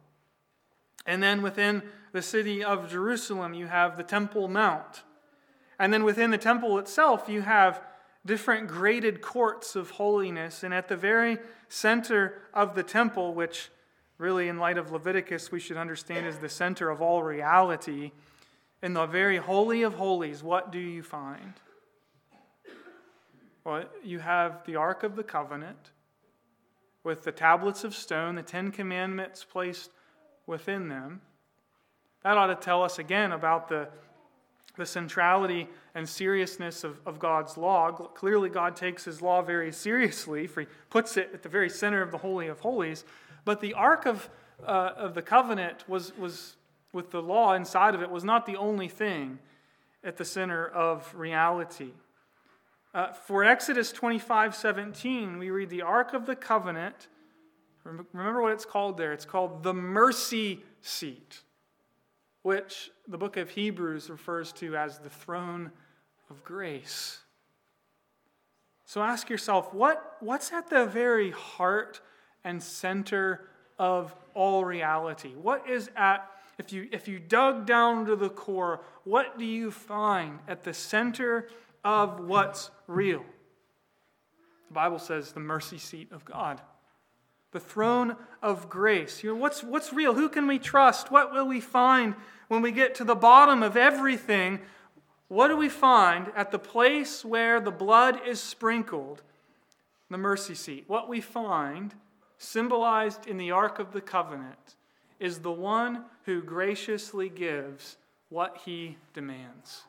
And 1.07 1.23
then 1.23 1.41
within 1.41 1.81
the 2.11 2.21
city 2.21 2.63
of 2.63 2.91
Jerusalem, 2.91 3.53
you 3.53 3.65
have 3.65 3.97
the 3.97 4.03
Temple 4.03 4.47
Mount. 4.47 5.03
And 5.79 5.93
then 5.93 6.03
within 6.03 6.31
the 6.31 6.37
temple 6.37 6.77
itself, 6.79 7.29
you 7.29 7.41
have 7.41 7.81
different 8.25 8.67
graded 8.67 9.21
courts 9.21 9.75
of 9.75 9.91
holiness. 9.91 10.63
And 10.63 10.73
at 10.73 10.87
the 10.87 10.97
very 10.97 11.37
center 11.69 12.41
of 12.53 12.75
the 12.75 12.83
temple, 12.83 13.33
which 13.33 13.69
really, 14.17 14.47
in 14.47 14.57
light 14.57 14.77
of 14.77 14.91
Leviticus, 14.91 15.51
we 15.51 15.59
should 15.59 15.77
understand 15.77 16.25
is 16.25 16.37
the 16.39 16.49
center 16.49 16.89
of 16.89 17.01
all 17.01 17.23
reality, 17.23 18.11
in 18.81 18.93
the 18.93 19.05
very 19.05 19.37
holy 19.37 19.83
of 19.83 19.93
holies, 19.93 20.43
what 20.43 20.71
do 20.71 20.79
you 20.79 21.03
find? 21.03 21.53
Well, 23.63 23.85
you 24.03 24.19
have 24.19 24.65
the 24.65 24.75
Ark 24.75 25.03
of 25.03 25.15
the 25.15 25.23
Covenant 25.23 25.91
with 27.03 27.23
the 27.23 27.31
tablets 27.31 27.83
of 27.83 27.95
stone, 27.95 28.35
the 28.35 28.43
Ten 28.43 28.71
Commandments 28.71 29.43
placed 29.43 29.91
within 30.47 30.87
them. 30.87 31.21
That 32.23 32.37
ought 32.37 32.47
to 32.47 32.55
tell 32.55 32.81
us 32.83 32.97
again 32.97 33.31
about 33.31 33.69
the 33.69 33.89
the 34.77 34.85
centrality 34.85 35.67
and 35.95 36.07
seriousness 36.07 36.83
of, 36.83 36.99
of 37.05 37.19
God's 37.19 37.57
law. 37.57 37.91
Clearly, 37.91 38.49
God 38.49 38.75
takes 38.75 39.03
his 39.03 39.21
law 39.21 39.41
very 39.41 39.71
seriously, 39.71 40.47
for 40.47 40.61
he 40.61 40.67
puts 40.89 41.17
it 41.17 41.31
at 41.33 41.43
the 41.43 41.49
very 41.49 41.69
center 41.69 42.01
of 42.01 42.11
the 42.11 42.19
Holy 42.19 42.47
of 42.47 42.59
Holies. 42.59 43.03
But 43.43 43.59
the 43.59 43.73
Ark 43.73 44.05
of, 44.05 44.29
uh, 44.65 44.91
of 44.95 45.15
the 45.15 45.21
Covenant 45.21 45.83
was, 45.89 46.15
was, 46.17 46.55
with 46.93 47.11
the 47.11 47.21
law 47.21 47.53
inside 47.53 47.95
of 47.95 48.01
it, 48.01 48.09
was 48.09 48.23
not 48.23 48.45
the 48.45 48.55
only 48.55 48.87
thing 48.87 49.39
at 50.03 50.17
the 50.17 50.25
center 50.25 50.65
of 50.67 51.13
reality. 51.15 51.91
Uh, 52.93 53.11
for 53.11 53.43
Exodus 53.43 53.91
25 53.91 54.55
17, 54.55 55.37
we 55.37 55.49
read 55.49 55.69
the 55.69 55.81
Ark 55.81 56.13
of 56.13 56.25
the 56.25 56.35
Covenant. 56.35 57.07
Remember 58.13 58.41
what 58.41 58.53
it's 58.53 58.65
called 58.65 58.97
there? 58.97 59.13
It's 59.13 59.25
called 59.25 59.63
the 59.63 59.73
mercy 59.73 60.63
seat 60.81 61.41
which 62.47 62.91
the 63.09 63.17
book 63.17 63.35
of 63.35 63.49
Hebrews 63.49 64.09
refers 64.09 64.53
to 64.53 64.77
as 64.77 64.99
the 64.99 65.09
throne 65.09 65.69
of 66.29 66.41
grace. 66.45 67.19
So 68.85 69.03
ask 69.03 69.29
yourself 69.29 69.73
what, 69.73 70.15
what's 70.21 70.53
at 70.53 70.69
the 70.69 70.85
very 70.85 71.31
heart 71.31 71.99
and 72.45 72.63
center 72.63 73.49
of 73.77 74.15
all 74.33 74.63
reality? 74.63 75.33
What 75.35 75.69
is 75.69 75.89
at, 75.97 76.25
if 76.57 76.71
you, 76.71 76.87
if 76.93 77.09
you 77.09 77.19
dug 77.19 77.65
down 77.65 78.05
to 78.05 78.15
the 78.15 78.29
core, 78.29 78.79
what 79.03 79.37
do 79.37 79.43
you 79.43 79.69
find 79.69 80.39
at 80.47 80.63
the 80.63 80.73
center 80.73 81.49
of 81.83 82.21
what's 82.21 82.71
real? 82.87 83.25
The 84.69 84.73
Bible 84.73 84.99
says 84.99 85.33
the 85.33 85.41
mercy 85.41 85.79
seat 85.79 86.13
of 86.13 86.23
God, 86.23 86.61
the 87.51 87.59
throne 87.59 88.15
of 88.41 88.69
grace. 88.69 89.23
You 89.23 89.31
know, 89.31 89.37
what's, 89.37 89.63
what's 89.63 89.93
real? 89.93 90.13
Who 90.13 90.29
can 90.29 90.47
we 90.47 90.59
trust? 90.59 91.11
What 91.11 91.31
will 91.31 91.47
we 91.47 91.61
find 91.61 92.15
when 92.47 92.61
we 92.61 92.71
get 92.71 92.95
to 92.95 93.03
the 93.03 93.15
bottom 93.15 93.61
of 93.61 93.75
everything, 93.75 94.59
what 95.27 95.49
do 95.49 95.57
we 95.57 95.69
find 95.69 96.31
at 96.35 96.51
the 96.51 96.59
place 96.59 97.25
where 97.25 97.59
the 97.59 97.71
blood 97.71 98.19
is 98.25 98.39
sprinkled? 98.39 99.21
The 100.09 100.17
mercy 100.17 100.55
seat. 100.55 100.85
What 100.87 101.09
we 101.09 101.19
find, 101.19 101.93
symbolized 102.37 103.27
in 103.27 103.37
the 103.37 103.51
Ark 103.51 103.79
of 103.79 103.91
the 103.91 104.01
Covenant, 104.01 104.75
is 105.19 105.39
the 105.39 105.51
one 105.51 106.05
who 106.23 106.41
graciously 106.41 107.27
gives 107.27 107.97
what 108.29 108.61
he 108.63 108.97
demands. 109.13 109.83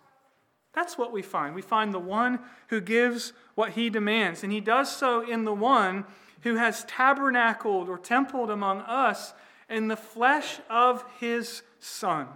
That's 0.74 0.98
what 0.98 1.12
we 1.12 1.22
find. 1.22 1.54
We 1.54 1.62
find 1.62 1.94
the 1.94 1.98
one 1.98 2.40
who 2.68 2.80
gives 2.80 3.32
what 3.54 3.70
he 3.70 3.90
demands. 3.90 4.42
And 4.42 4.52
he 4.52 4.60
does 4.60 4.94
so 4.94 5.28
in 5.28 5.44
the 5.44 5.54
one 5.54 6.04
who 6.42 6.56
has 6.56 6.84
tabernacled 6.84 7.88
or 7.88 7.98
templed 7.98 8.50
among 8.50 8.80
us 8.80 9.32
in 9.68 9.88
the 9.88 9.96
flesh 9.96 10.60
of 10.70 11.04
his 11.18 11.62
Son 11.78 12.28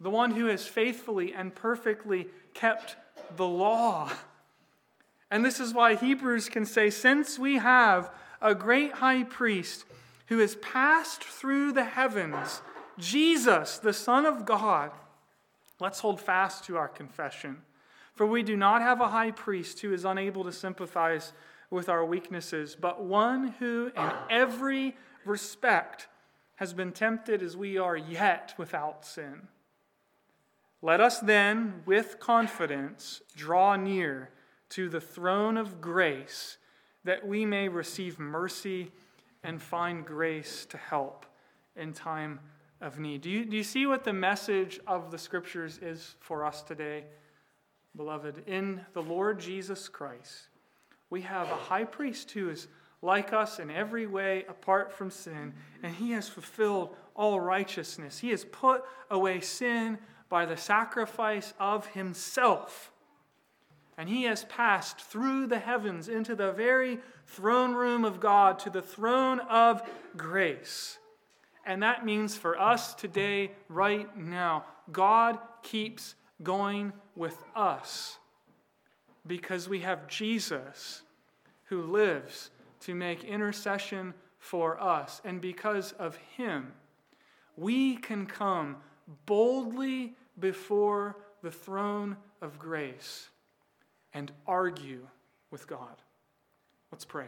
the 0.00 0.10
one 0.10 0.32
who 0.32 0.46
has 0.46 0.66
faithfully 0.66 1.32
and 1.32 1.54
perfectly 1.54 2.28
kept 2.54 2.96
the 3.36 3.46
law. 3.46 4.10
And 5.30 5.44
this 5.44 5.58
is 5.58 5.74
why 5.74 5.94
Hebrews 5.94 6.48
can 6.48 6.66
say, 6.66 6.90
since 6.90 7.38
we 7.38 7.56
have 7.56 8.10
a 8.40 8.54
great 8.54 8.92
high 8.92 9.24
priest 9.24 9.84
who 10.26 10.38
has 10.38 10.56
passed 10.56 11.24
through 11.24 11.72
the 11.72 11.84
heavens, 11.84 12.60
Jesus, 12.98 13.78
the 13.78 13.92
Son 13.92 14.26
of 14.26 14.44
God, 14.44 14.90
let's 15.80 16.00
hold 16.00 16.20
fast 16.20 16.64
to 16.64 16.76
our 16.76 16.88
confession. 16.88 17.58
For 18.14 18.26
we 18.26 18.42
do 18.42 18.56
not 18.56 18.82
have 18.82 19.00
a 19.00 19.08
high 19.08 19.30
priest 19.30 19.80
who 19.80 19.92
is 19.92 20.04
unable 20.04 20.44
to 20.44 20.52
sympathize 20.52 21.32
with 21.70 21.88
our 21.88 22.04
weaknesses, 22.04 22.76
but 22.78 23.02
one 23.02 23.48
who, 23.58 23.90
in 23.96 24.10
every 24.30 24.96
respect, 25.24 26.08
has 26.56 26.72
been 26.72 26.92
tempted 26.92 27.42
as 27.42 27.56
we 27.56 27.76
are, 27.78 27.96
yet 27.96 28.54
without 28.56 29.04
sin. 29.04 29.48
Let 30.82 31.00
us 31.00 31.20
then, 31.20 31.82
with 31.84 32.20
confidence, 32.20 33.20
draw 33.34 33.76
near 33.76 34.30
to 34.70 34.88
the 34.88 35.00
throne 35.00 35.56
of 35.56 35.80
grace 35.80 36.58
that 37.04 37.26
we 37.26 37.44
may 37.44 37.68
receive 37.68 38.18
mercy 38.18 38.90
and 39.42 39.62
find 39.62 40.04
grace 40.04 40.66
to 40.66 40.76
help 40.76 41.26
in 41.76 41.92
time 41.92 42.40
of 42.80 42.98
need. 42.98 43.22
Do 43.22 43.30
you, 43.30 43.44
do 43.44 43.56
you 43.56 43.62
see 43.62 43.86
what 43.86 44.04
the 44.04 44.12
message 44.12 44.80
of 44.86 45.10
the 45.10 45.18
scriptures 45.18 45.78
is 45.80 46.16
for 46.20 46.44
us 46.44 46.62
today, 46.62 47.04
beloved? 47.94 48.42
In 48.46 48.84
the 48.92 49.02
Lord 49.02 49.38
Jesus 49.40 49.88
Christ, 49.88 50.48
we 51.10 51.22
have 51.22 51.48
a 51.48 51.56
high 51.56 51.84
priest 51.84 52.30
who 52.32 52.50
is 52.50 52.68
like 53.02 53.32
us 53.32 53.58
in 53.58 53.70
every 53.70 54.06
way 54.06 54.44
apart 54.48 54.92
from 54.92 55.10
sin, 55.10 55.54
and 55.82 55.94
he 55.94 56.12
has 56.12 56.28
fulfilled 56.28 56.94
all 57.14 57.40
righteousness. 57.40 58.18
He 58.18 58.30
has 58.30 58.44
put 58.44 58.82
away 59.10 59.40
sin 59.40 59.98
by 60.28 60.46
the 60.46 60.56
sacrifice 60.56 61.54
of 61.60 61.86
himself. 61.88 62.90
And 63.96 64.08
he 64.08 64.24
has 64.24 64.44
passed 64.44 65.00
through 65.00 65.46
the 65.46 65.58
heavens 65.58 66.08
into 66.08 66.34
the 66.34 66.52
very 66.52 66.98
throne 67.26 67.74
room 67.74 68.04
of 68.04 68.20
God, 68.20 68.58
to 68.60 68.70
the 68.70 68.82
throne 68.82 69.40
of 69.40 69.82
grace. 70.16 70.98
And 71.64 71.82
that 71.82 72.04
means 72.04 72.36
for 72.36 72.60
us 72.60 72.94
today, 72.94 73.52
right 73.68 74.14
now, 74.16 74.64
God 74.92 75.38
keeps 75.62 76.14
going 76.42 76.92
with 77.14 77.42
us 77.54 78.18
because 79.26 79.68
we 79.68 79.80
have 79.80 80.08
Jesus 80.08 81.02
who 81.64 81.82
lives 81.82 82.50
to 82.80 82.94
make 82.94 83.24
intercession 83.24 84.14
for 84.38 84.80
us. 84.80 85.20
And 85.24 85.40
because 85.40 85.92
of 85.92 86.16
him, 86.36 86.72
we 87.56 87.96
can 87.96 88.26
come 88.26 88.76
boldly 89.26 90.14
before 90.38 91.16
the 91.42 91.50
throne 91.50 92.16
of 92.40 92.58
grace 92.58 93.28
and 94.12 94.30
argue 94.46 95.06
with 95.50 95.66
God. 95.66 96.02
Let's 96.92 97.04
pray. 97.04 97.26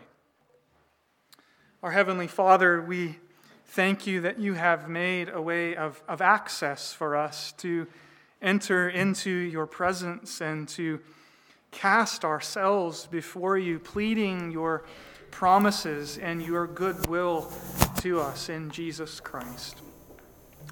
Our 1.82 1.90
Heavenly 1.90 2.26
Father, 2.26 2.82
we 2.82 3.18
thank 3.66 4.06
you 4.06 4.22
that 4.22 4.38
you 4.38 4.54
have 4.54 4.88
made 4.88 5.28
a 5.28 5.40
way 5.40 5.76
of, 5.76 6.02
of 6.08 6.20
access 6.20 6.92
for 6.92 7.16
us 7.16 7.52
to 7.58 7.86
enter 8.40 8.88
into 8.88 9.30
your 9.30 9.66
presence 9.66 10.40
and 10.40 10.68
to 10.68 11.00
cast 11.70 12.24
ourselves 12.24 13.06
before 13.06 13.58
you, 13.58 13.78
pleading 13.78 14.50
your 14.50 14.84
promises 15.30 16.18
and 16.18 16.42
your 16.42 16.66
goodwill 16.66 17.52
to 17.98 18.20
us 18.20 18.48
in 18.48 18.70
Jesus 18.70 19.20
Christ. 19.20 19.82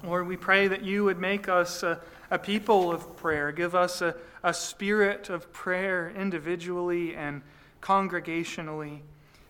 Lord, 0.03 0.27
we 0.27 0.37
pray 0.37 0.67
that 0.67 0.83
you 0.83 1.03
would 1.03 1.19
make 1.19 1.49
us 1.49 1.83
a, 1.83 1.99
a 2.29 2.37
people 2.37 2.91
of 2.91 3.15
prayer. 3.17 3.51
Give 3.51 3.75
us 3.75 4.01
a, 4.01 4.15
a 4.43 4.53
spirit 4.53 5.29
of 5.29 5.51
prayer 5.51 6.11
individually 6.15 7.15
and 7.15 7.41
congregationally. 7.81 8.99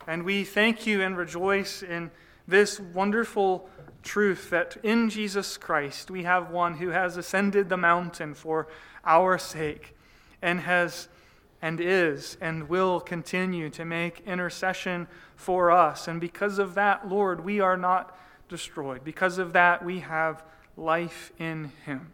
And 0.07 0.23
we 0.23 0.43
thank 0.43 0.87
you 0.87 1.01
and 1.01 1.17
rejoice 1.17 1.83
in 1.83 2.11
this 2.47 2.79
wonderful 2.79 3.69
truth 4.03 4.49
that 4.51 4.77
in 4.83 5.09
Jesus 5.09 5.57
Christ 5.57 6.09
we 6.09 6.23
have 6.23 6.49
one 6.49 6.75
who 6.75 6.89
has 6.89 7.17
ascended 7.17 7.67
the 7.67 7.77
mountain 7.77 8.33
for 8.33 8.69
our 9.03 9.37
sake 9.37 9.95
and 10.41 10.61
has 10.61 11.09
and 11.62 11.80
is 11.80 12.38
and 12.39 12.70
will 12.70 12.99
continue 12.99 13.70
to 13.72 13.86
make 13.86 14.22
intercession 14.26 15.08
for 15.36 15.72
us. 15.72 16.08
And 16.08 16.22
because 16.22 16.60
of 16.60 16.76
that, 16.76 17.08
Lord, 17.10 17.43
we 17.43 17.60
are 17.60 17.78
not 17.78 18.18
destroyed. 18.49 19.03
Because 19.03 19.38
of 19.38 19.53
that, 19.53 19.84
we 19.84 19.99
have 19.99 20.43
life 20.76 21.32
in 21.39 21.72
him. 21.86 22.12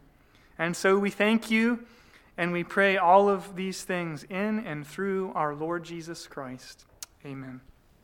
And 0.58 0.76
so 0.76 0.98
we 0.98 1.10
thank 1.10 1.50
you 1.50 1.84
and 2.36 2.52
we 2.52 2.64
pray 2.64 2.96
all 2.96 3.28
of 3.28 3.56
these 3.56 3.82
things 3.84 4.24
in 4.24 4.60
and 4.60 4.86
through 4.86 5.32
our 5.34 5.54
Lord 5.54 5.84
Jesus 5.84 6.26
Christ. 6.26 6.84
Amen. 7.24 7.60